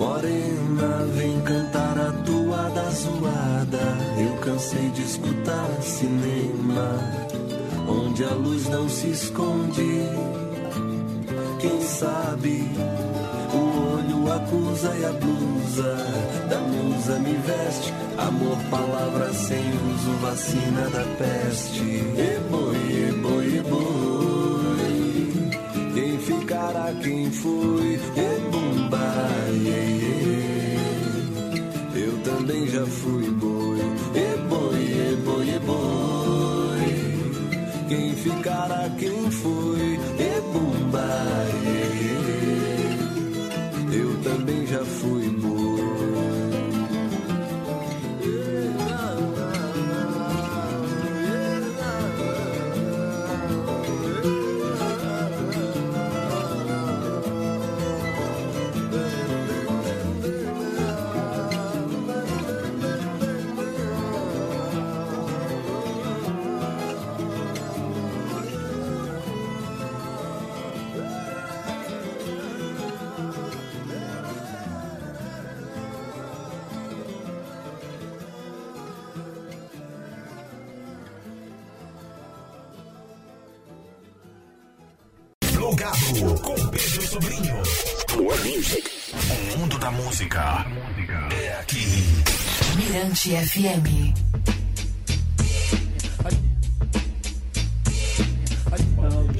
[0.00, 3.98] Morena, vem cantar a toada zoada.
[4.18, 6.98] Eu cansei de escutar cinema,
[7.86, 10.08] onde a luz não se esconde.
[11.58, 12.64] Quem sabe
[13.52, 13.58] o
[13.92, 15.96] olho acusa e a blusa
[16.48, 17.92] da musa me veste.
[18.16, 21.82] Amor, palavra sem uso, vacina da peste.
[21.82, 23.12] E boi, e
[27.02, 27.98] quem foi?
[28.16, 30.76] Ebumba, iê, iê.
[32.04, 33.80] Eu também já fui boi.
[34.14, 36.88] Eboi, eboi, eboi.
[37.88, 39.98] Quem ficará quem foi?
[40.18, 40.40] Iê,
[42.04, 42.20] iê.
[43.92, 45.29] Eu também já fui
[93.26, 94.14] Mirante FM.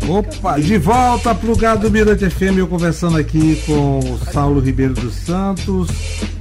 [0.08, 5.88] Opa, de volta plugado Mirante FM, eu conversando aqui com Saulo Ribeiro dos Santos,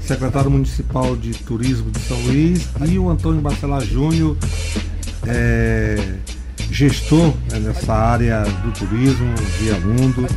[0.01, 4.35] secretário municipal de turismo de São Luís, e o Antônio Bacelar Júnior,
[5.27, 6.15] é,
[6.71, 10.27] gestor né, nessa área do turismo, via mundo.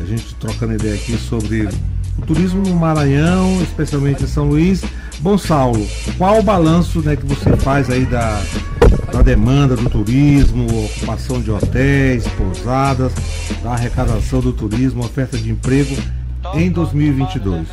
[0.00, 1.68] A gente trocando ideia aqui sobre
[2.18, 4.82] o turismo no Maranhão, especialmente em São Luís.
[5.24, 8.42] Bom, Saulo, qual o balanço né, que você faz aí da,
[9.10, 13.10] da demanda do turismo, ocupação de hotéis, pousadas,
[13.62, 15.96] da arrecadação do turismo, oferta de emprego
[16.52, 17.66] em 2022?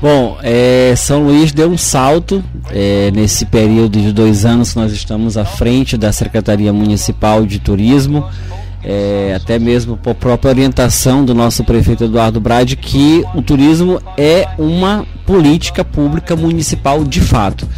[0.00, 5.36] Bom, é, São Luís deu um salto é, nesse período de dois anos nós estamos
[5.36, 8.24] à frente da Secretaria Municipal de Turismo,
[8.82, 14.48] é, até mesmo por própria orientação do nosso prefeito Eduardo Brade, que o turismo é
[14.58, 17.68] uma política pública municipal de fato.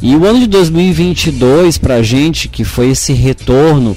[0.00, 3.96] E o ano de 2022 para a gente, que foi esse retorno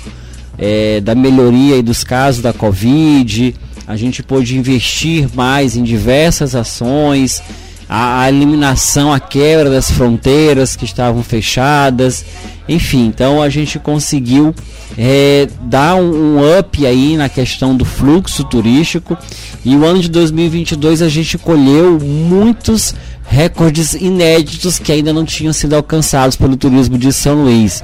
[0.58, 3.56] é, da melhoria dos casos da Covid,
[3.88, 7.42] a gente pôde investir mais em diversas ações,
[7.90, 12.24] a, a eliminação, a quebra das fronteiras que estavam fechadas,
[12.70, 14.54] enfim, então a gente conseguiu
[14.96, 19.18] é, dar um, um up aí na questão do fluxo turístico.
[19.66, 22.94] E o ano de 2022 a gente colheu muitos
[23.30, 27.84] recordes inéditos que ainda não tinham sido alcançados pelo turismo de São Luís.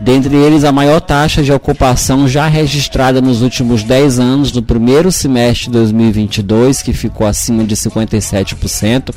[0.00, 5.12] Dentre eles, a maior taxa de ocupação já registrada nos últimos 10 anos, no primeiro
[5.12, 9.14] semestre de 2022, que ficou acima de 57%.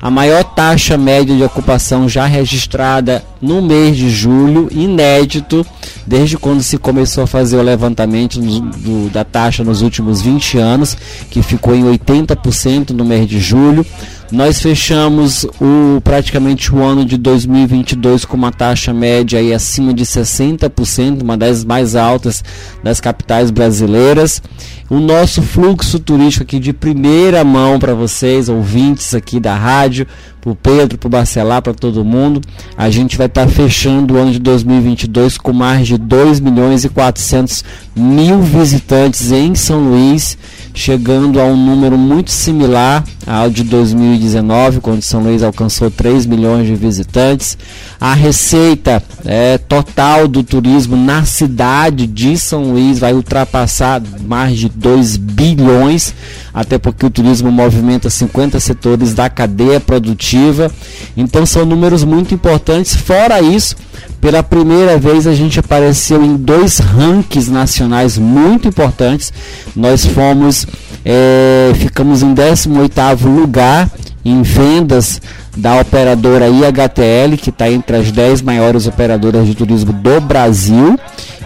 [0.00, 5.64] A maior taxa média de ocupação já registrada no mês de julho, inédito,
[6.06, 10.58] desde quando se começou a fazer o levantamento do, do, da taxa nos últimos 20
[10.58, 10.96] anos,
[11.30, 13.84] que ficou em 80% no mês de julho.
[14.30, 20.04] Nós fechamos o praticamente o ano de 2022 com uma taxa média aí acima de
[20.04, 22.44] 60%, uma das mais altas
[22.82, 24.42] das capitais brasileiras.
[24.90, 30.06] O nosso fluxo turístico aqui de primeira mão para vocês, ouvintes aqui da rádio,
[30.42, 32.42] para o Pedro, para o Bacelar, para todo mundo.
[32.76, 36.84] A gente vai estar tá fechando o ano de 2022 com mais de 2 milhões
[36.84, 37.64] e 400
[37.96, 40.36] mil visitantes em São Luís
[40.78, 46.68] chegando a um número muito similar ao de 2019, quando São Luís alcançou 3 milhões
[46.68, 47.58] de visitantes.
[48.00, 54.68] A receita é, total do turismo na cidade de São Luís vai ultrapassar mais de
[54.68, 56.14] 2 bilhões,
[56.54, 60.70] até porque o turismo movimenta 50 setores da cadeia produtiva.
[61.16, 62.94] Então são números muito importantes.
[62.94, 63.74] Fora isso,
[64.20, 69.32] pela primeira vez a gente apareceu em dois rankings nacionais muito importantes.
[69.76, 70.66] Nós fomos,
[71.04, 73.88] é, ficamos em 18º lugar
[74.24, 75.20] em vendas
[75.56, 80.98] da operadora IHTL, que está entre as 10 maiores operadoras de turismo do Brasil.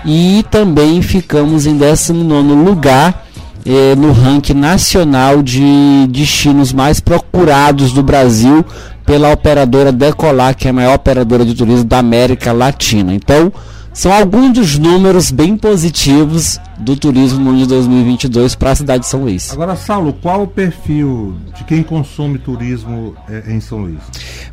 [0.04, 3.24] E também ficamos em 19 lugar
[3.64, 8.64] eh, no ranking nacional de destinos mais procurados do Brasil
[9.06, 13.14] pela operadora Decolar, que é a maior operadora de turismo da América Latina.
[13.14, 13.52] Então,
[13.92, 19.02] são alguns dos números bem positivos do turismo no ano de 2022 para a cidade
[19.02, 19.52] de São Luís.
[19.52, 24.00] Agora, Saulo, qual o perfil de quem consome turismo é, em São Luís?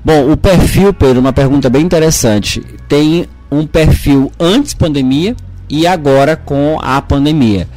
[0.04, 2.62] Bom, o perfil, Pedro, uma pergunta bem interessante.
[2.88, 5.36] Tem um perfil antes pandemia
[5.70, 7.68] e agora com a pandemia.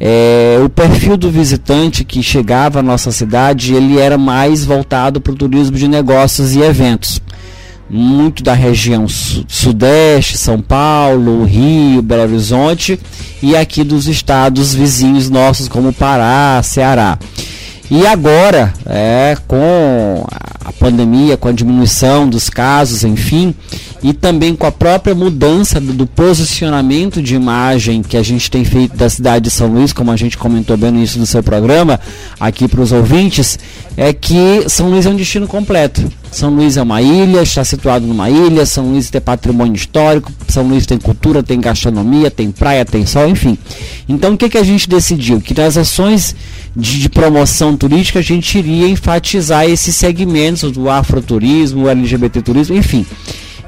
[0.00, 5.32] É, o perfil do visitante que chegava à nossa cidade ele era mais voltado para
[5.32, 7.20] o turismo de negócios e eventos.
[7.90, 12.98] Muito da região su sudeste, São Paulo, Rio, Belo Horizonte
[13.42, 17.18] e aqui dos estados vizinhos nossos como Pará, Ceará.
[17.90, 20.26] E agora, é, com
[20.62, 23.54] a pandemia, com a diminuição dos casos, enfim,
[24.02, 28.64] e também com a própria mudança do, do, posicionamento de imagem que a gente tem
[28.64, 31.42] feito da cidade de São Luís, como a gente comentou bem no início do seu
[31.42, 31.98] programa,
[32.38, 33.58] aqui para os ouvintes,
[33.96, 36.02] é que São Luís é um destino completo.
[36.30, 40.62] São Luís é uma ilha, está situado numa ilha, São Luís tem patrimônio histórico, São
[40.62, 43.58] Luís tem cultura, tem gastronomia, tem praia, tem sol, enfim.
[44.08, 45.40] Então o que, que a gente decidiu?
[45.40, 46.36] Que nas ações
[46.76, 53.04] de, de promoção turística a gente iria enfatizar esses segmentos do afroturismo, LGBT turismo, enfim.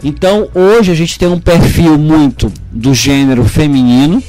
[0.03, 4.23] Então hoje a gente tem um perfil muito do gênero feminino,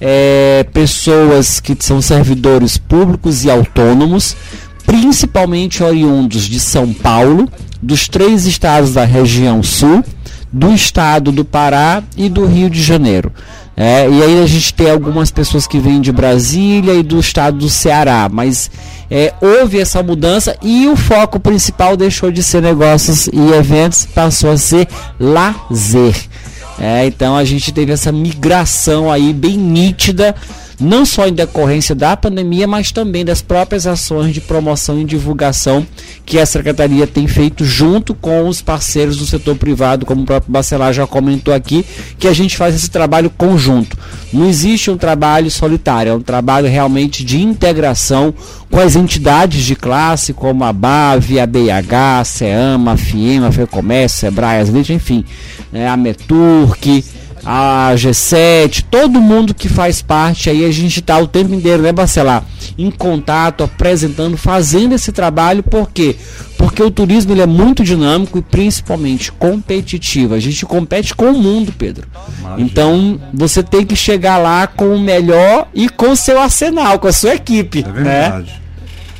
[0.00, 4.34] é, pessoas que são servidores públicos e autônomos,
[4.86, 7.48] principalmente oriundos de São Paulo,
[7.82, 10.02] dos três estados da região sul,
[10.52, 13.32] do estado do Pará e do Rio de Janeiro.
[13.82, 17.56] É, e aí a gente tem algumas pessoas que vêm de Brasília e do estado
[17.56, 18.70] do Ceará, mas
[19.10, 24.50] é, houve essa mudança e o foco principal deixou de ser negócios e eventos, passou
[24.50, 24.86] a ser
[25.18, 26.14] lazer.
[26.78, 30.34] É, então a gente teve essa migração aí bem nítida
[30.80, 35.86] não só em decorrência da pandemia, mas também das próprias ações de promoção e divulgação
[36.24, 40.50] que a Secretaria tem feito junto com os parceiros do setor privado, como o próprio
[40.50, 41.84] Bacelar já comentou aqui,
[42.18, 43.96] que a gente faz esse trabalho conjunto.
[44.32, 48.32] Não existe um trabalho solitário, é um trabalho realmente de integração
[48.70, 53.52] com as entidades de classe, como a BAV, a BIH, a CEAMA, a FIEMA, a
[53.52, 55.24] FEComércio, Sebrae, as enfim,
[55.72, 57.04] né, a METURC,
[57.44, 61.92] a G7, todo mundo que faz parte aí, a gente está o tempo inteiro, né,
[61.92, 62.44] Bacelar?
[62.76, 66.16] Em contato, apresentando, fazendo esse trabalho, por quê?
[66.58, 70.34] Porque o turismo ele é muito dinâmico e principalmente competitivo.
[70.34, 72.06] A gente compete com o mundo, Pedro.
[72.38, 72.60] Imagina.
[72.60, 77.08] Então você tem que chegar lá com o melhor e com o seu arsenal, com
[77.08, 77.84] a sua equipe.
[77.86, 78.52] É verdade.
[78.52, 78.60] Né?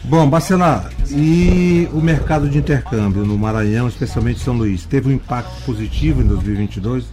[0.05, 5.63] Bom, Bacelar, e o mercado de intercâmbio no Maranhão, especialmente São Luís, teve um impacto
[5.65, 7.05] positivo em 2022?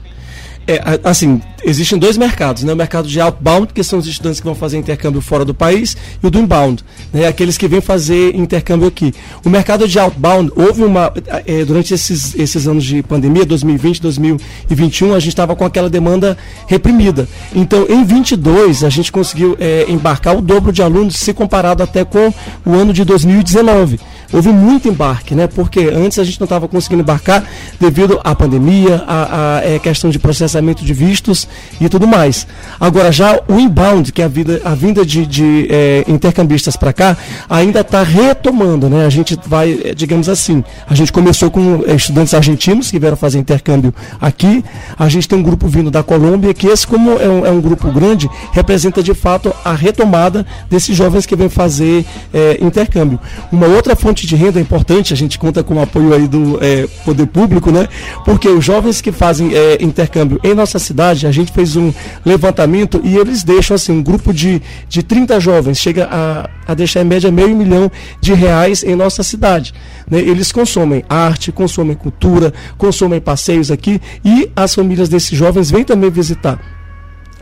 [0.68, 2.74] É, assim, existem dois mercados, né?
[2.74, 5.96] O mercado de outbound, que são os estudantes que vão fazer intercâmbio fora do país,
[6.22, 7.26] e o do inbound, né?
[7.26, 9.14] Aqueles que vêm fazer intercâmbio aqui.
[9.46, 11.14] O mercado de outbound, houve uma.
[11.46, 16.38] É, durante esses, esses anos de pandemia, 2020, 2021, a gente estava com aquela demanda
[16.68, 17.30] reprimida.
[17.56, 22.04] Então, em 22, a gente conseguiu é, embarcar o dobro de alunos, se comparado até
[22.04, 22.34] com
[22.66, 24.00] o ano de 2019
[24.32, 25.48] houve muito embarque, né?
[25.48, 27.44] Porque antes a gente não estava conseguindo embarcar
[27.80, 31.48] devido à pandemia, à, à é, questão de processamento de vistos
[31.80, 32.48] e tudo mais.
[32.80, 36.94] Agora já o inbound, que é a, vida, a vinda de, de é, intercambistas para
[36.94, 37.18] cá,
[37.50, 39.06] ainda está retomando, né?
[39.06, 43.18] A gente vai, é, digamos assim, a gente começou com é, estudantes argentinos que vieram
[43.18, 44.64] fazer intercâmbio aqui.
[44.98, 47.62] A gente tem um grupo vindo da Colômbia, que esse, como é um, é um
[47.62, 53.20] grupo grande, representa de fato a retomada desses jovens que vêm fazer é, intercâmbio.
[53.52, 56.58] Uma outra fonte fonte de renda importante, a gente conta com o apoio aí do
[56.64, 57.88] é, poder público, né?
[58.26, 61.94] Porque os jovens que fazem é, intercâmbio em nossa cidade, a gente fez um
[62.26, 64.60] levantamento e eles deixam assim, um grupo de,
[64.90, 69.22] de 30 jovens, chega a, a deixar em média meio milhão de reais em nossa
[69.22, 69.72] cidade.
[70.10, 70.20] Né?
[70.20, 76.10] Eles consomem arte, consomem cultura, consomem passeios aqui e as famílias desses jovens vêm também
[76.10, 76.77] visitar.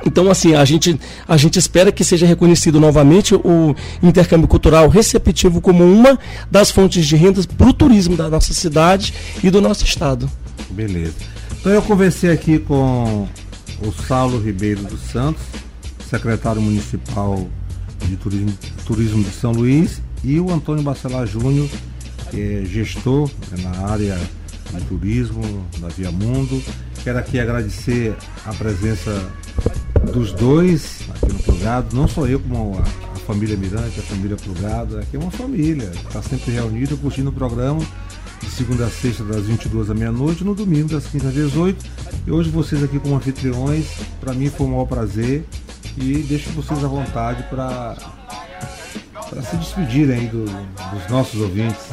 [0.06, 5.62] Então, assim, a gente, a gente espera que seja reconhecido novamente o intercâmbio cultural receptivo
[5.62, 6.20] como uma
[6.50, 10.30] das fontes de rendas para o turismo da nossa cidade e do nosso estado.
[10.70, 11.14] Beleza.
[11.60, 13.28] Então eu conversei aqui com
[13.82, 15.42] o Saulo Ribeiro dos Santos,
[16.10, 17.48] secretário municipal
[18.08, 18.54] de turismo,
[18.86, 21.70] turismo de São Luís, e o Antônio Bacelar Júnior,
[22.30, 24.18] que é gestor né, na área
[24.74, 26.62] de turismo da Via Mundo.
[27.04, 28.16] Quero aqui agradecer
[28.46, 29.28] a presença
[30.06, 34.38] dos dois aqui no Plugado, não só eu, como a, a família Mirante, a família
[34.38, 37.82] Plugado, aqui é uma família, está sempre reunida, curtindo o programa
[38.42, 41.86] de segunda a sexta, das 22 à meia-noite, no domingo, das 15 às 18.
[42.28, 43.86] E hoje vocês aqui como anfitriões,
[44.20, 45.46] para mim foi um maior prazer
[45.98, 47.96] e deixo vocês à vontade para
[49.42, 51.90] se despedirem aí do, dos nossos ouvintes.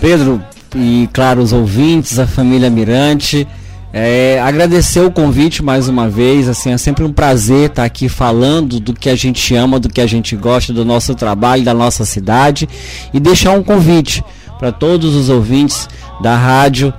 [0.00, 0.42] Pedro,
[0.74, 3.46] e claro, os ouvintes, a família Mirante.
[3.92, 8.78] É, agradecer o convite mais uma vez, assim, é sempre um prazer estar aqui falando
[8.78, 12.04] do que a gente ama, do que a gente gosta, do nosso trabalho, da nossa
[12.04, 12.68] cidade
[13.12, 14.22] e deixar um convite
[14.60, 15.88] para todos os ouvintes
[16.22, 16.92] da rádio,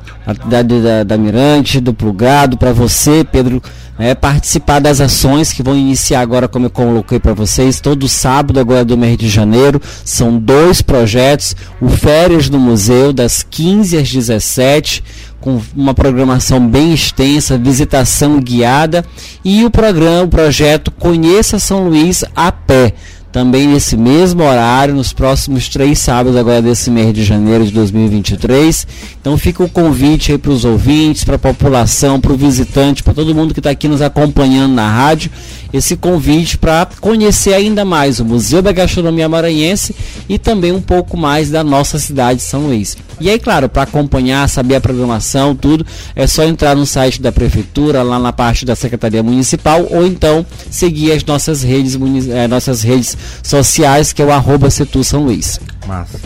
[0.49, 3.61] da, da, da Mirante, do Plugado, para você, Pedro,
[3.99, 8.59] é, participar das ações que vão iniciar agora, como eu coloquei para vocês, todo sábado,
[8.59, 9.79] agora do mês de janeiro.
[10.03, 15.03] São dois projetos: o Férias no Museu, das 15 às 17
[15.39, 19.03] com uma programação bem extensa, visitação guiada
[19.43, 22.93] e o programa, o projeto Conheça São Luís a pé
[23.31, 28.85] também nesse mesmo horário, nos próximos três sábados agora desse mês de janeiro de 2023.
[29.19, 33.13] Então fica o convite aí para os ouvintes, para a população, para o visitante, para
[33.13, 35.31] todo mundo que está aqui nos acompanhando na rádio,
[35.71, 39.95] esse convite para conhecer ainda mais o Museu da Gastronomia Maranhense
[40.27, 42.97] e também um pouco mais da nossa cidade de São Luís.
[43.21, 47.31] E aí, claro, para acompanhar, saber a programação, tudo, é só entrar no site da
[47.31, 51.95] prefeitura, lá na parte da Secretaria Municipal, ou então seguir as nossas redes,
[52.29, 55.59] eh, nossas redes sociais, que é o arroba Setu São Luís.
[55.87, 56.19] Massa.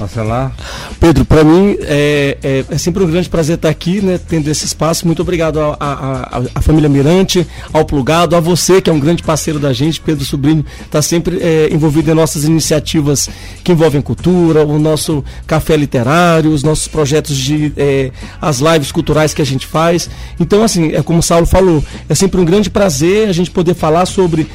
[0.00, 0.52] Marcelar?
[0.98, 4.64] Pedro, para mim é, é, é, sempre um grande prazer estar aqui, né, tendo esse
[4.64, 5.06] espaço.
[5.06, 9.72] Muito obrigado à família Mirante, ao Plugado, a você, que é um grande parceiro da
[9.72, 10.00] gente.
[10.00, 13.28] Pedro Sobrinho está sempre é, envolvido em nossas iniciativas
[13.62, 18.10] que envolvem cultura, o nosso café literário, os nossos projetos de é,
[18.40, 20.08] as lives culturais que a gente faz.
[20.38, 23.74] Então, assim, é como o Saulo falou, é sempre um grande prazer a gente poder
[23.74, 24.48] falar sobre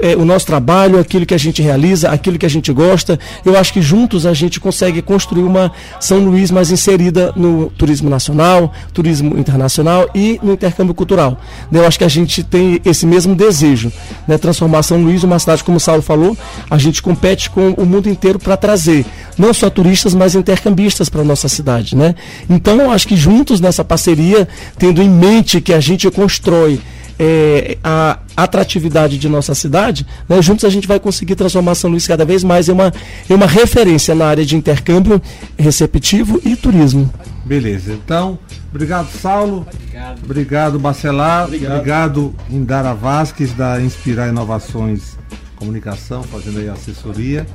[0.00, 3.18] é, o nosso trabalho, aquilo que a gente realiza, aquilo que a gente gosta.
[3.44, 8.08] Eu acho que juntos a gente consegue construir uma São Luís mais inserida no turismo
[8.08, 11.40] nacional, turismo internacional e no intercâmbio cultural.
[11.72, 13.92] Eu acho que a gente tem esse mesmo desejo,
[14.26, 14.38] né?
[14.38, 16.36] transformar São Luís uma cidade, como o Saulo falou,
[16.70, 19.04] a gente compete com o mundo inteiro para trazer
[19.36, 21.96] não só turistas, mas intercambistas para a nossa cidade.
[21.96, 22.14] Né?
[22.48, 24.48] Então, eu acho que juntos nessa parceria,
[24.78, 26.80] tendo em mente que a gente constrói
[27.18, 32.06] é, a atratividade de nossa cidade, né, juntos a gente vai conseguir transformar São Luís
[32.06, 32.92] cada vez mais em uma,
[33.28, 35.20] em uma referência na área de intercâmbio
[35.58, 37.12] receptivo e turismo.
[37.44, 38.38] Beleza, então,
[38.70, 41.72] obrigado Saulo, obrigado, obrigado Bacelar, obrigado.
[41.72, 45.16] obrigado Indara Vasques da Inspirar Inovações
[45.56, 47.46] Comunicação, fazendo aí assessoria.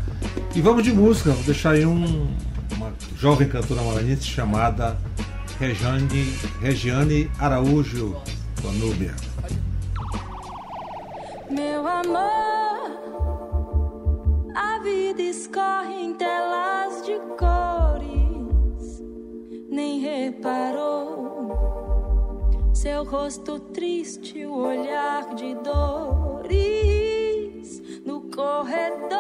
[0.55, 2.28] E vamos de música, vou deixar aí um,
[2.76, 4.97] uma jovem cantora maranhense chamada
[5.60, 8.16] Regiane, Regiane Araújo,
[8.64, 9.28] da Núbia.
[11.49, 12.91] Meu amor,
[14.55, 19.01] a vida escorre em telas de cores,
[19.67, 21.09] nem reparou
[22.71, 26.51] seu rosto triste, o olhar de dores
[28.05, 29.19] no corredor.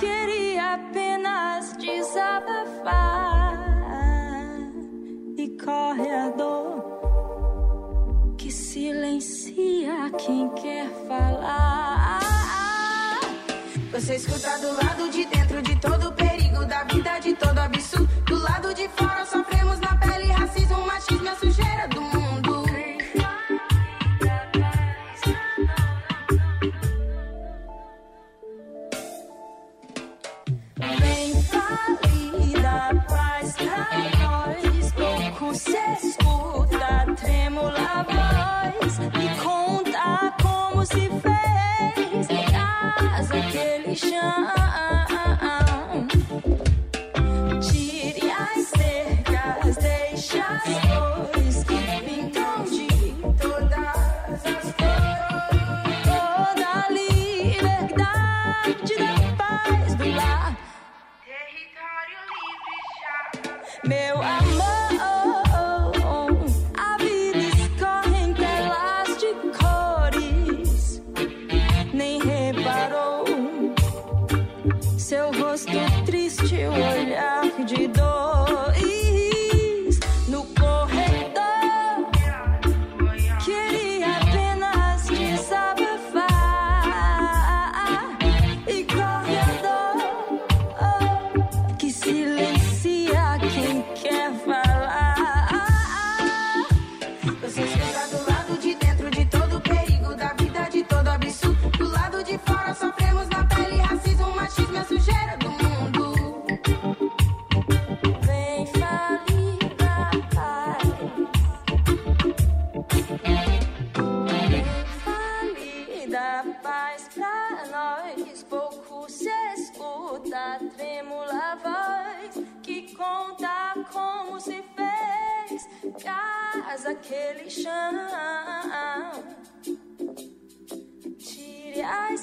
[0.00, 3.52] Queria apenas desabafar
[5.36, 6.91] e corre a dor
[8.50, 12.20] silencia quem quer falar.
[13.92, 18.08] Você escuta do lado de dentro de todo o perigo da vida, de todo absurdo.
[18.26, 19.51] Do lado de fora sofremos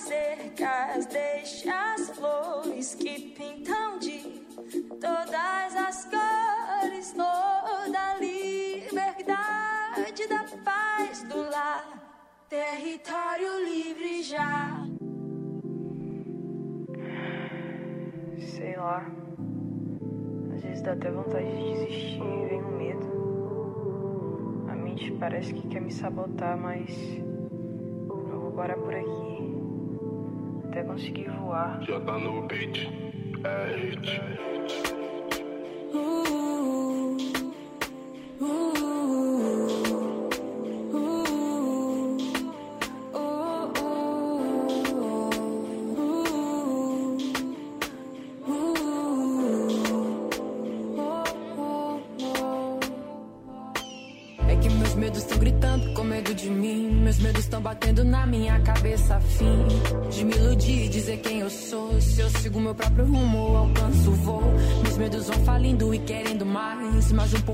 [0.10, 4.00] cercas, deixe as flores que pintam
[5.00, 9.38] todas as cores, toda a liberdade
[10.28, 11.86] da paz do lar,
[12.50, 14.84] território livre já.
[18.40, 19.06] Sei lá.
[20.56, 24.66] Às vezes dá até vontade de desistir vem o medo.
[24.70, 26.90] A mente parece que quer me sabotar, mas
[28.10, 29.29] eu vou parar por aqui.
[30.80, 31.82] Até conseguir voar.
[31.82, 32.88] Já tá no beat.
[33.44, 34.10] É hit.
[34.10, 34.99] É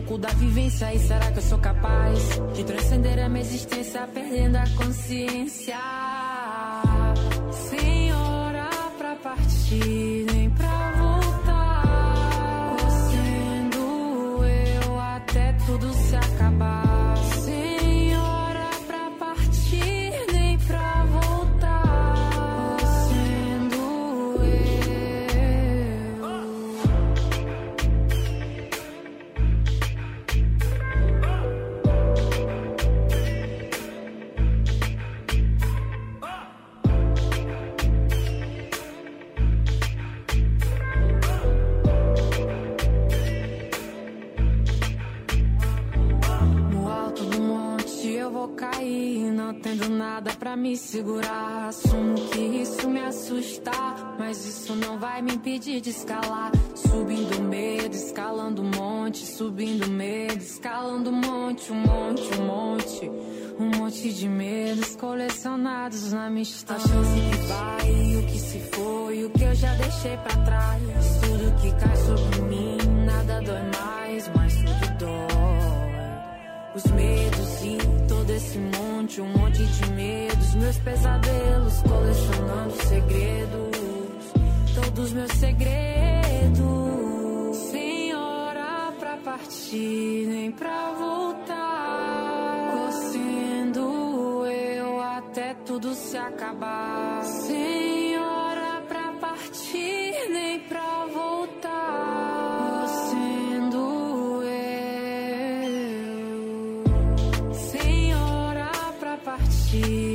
[0.05, 1.24] pouco da vivência e será
[48.55, 51.67] cair, não tendo nada pra me segurar.
[51.67, 53.71] Assumo que isso me assusta,
[54.17, 56.51] mas isso não vai me impedir de escalar.
[56.73, 63.11] Subindo medo, escalando um monte, subindo medo, escalando um monte, um monte, um monte.
[63.57, 66.83] Um monte de medos colecionados na minha história.
[66.83, 70.81] A chance que vai, o que se foi, o que eu já deixei pra trás.
[71.21, 74.64] Tudo que cai sobre mim, nada dói mais, mas.
[76.75, 80.55] Os medos e todo esse monte, um monte de medos.
[80.55, 83.77] Meus pesadelos, colecionando segredos.
[84.75, 86.65] Todos meus segredos.
[87.71, 91.55] Sem hora pra partir, nem pra voltar.
[93.11, 97.23] Sendo eu até tudo se acabar.
[97.23, 100.04] Sem hora pra partir,
[109.81, 110.14] partir,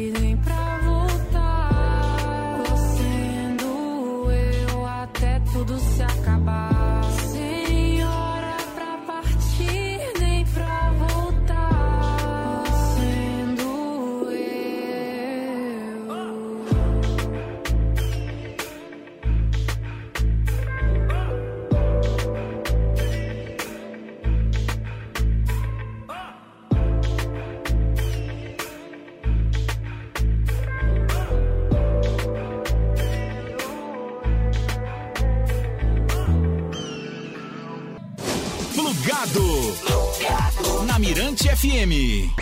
[41.40, 42.34] Mirante FM.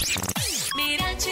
[0.74, 1.30] Mirante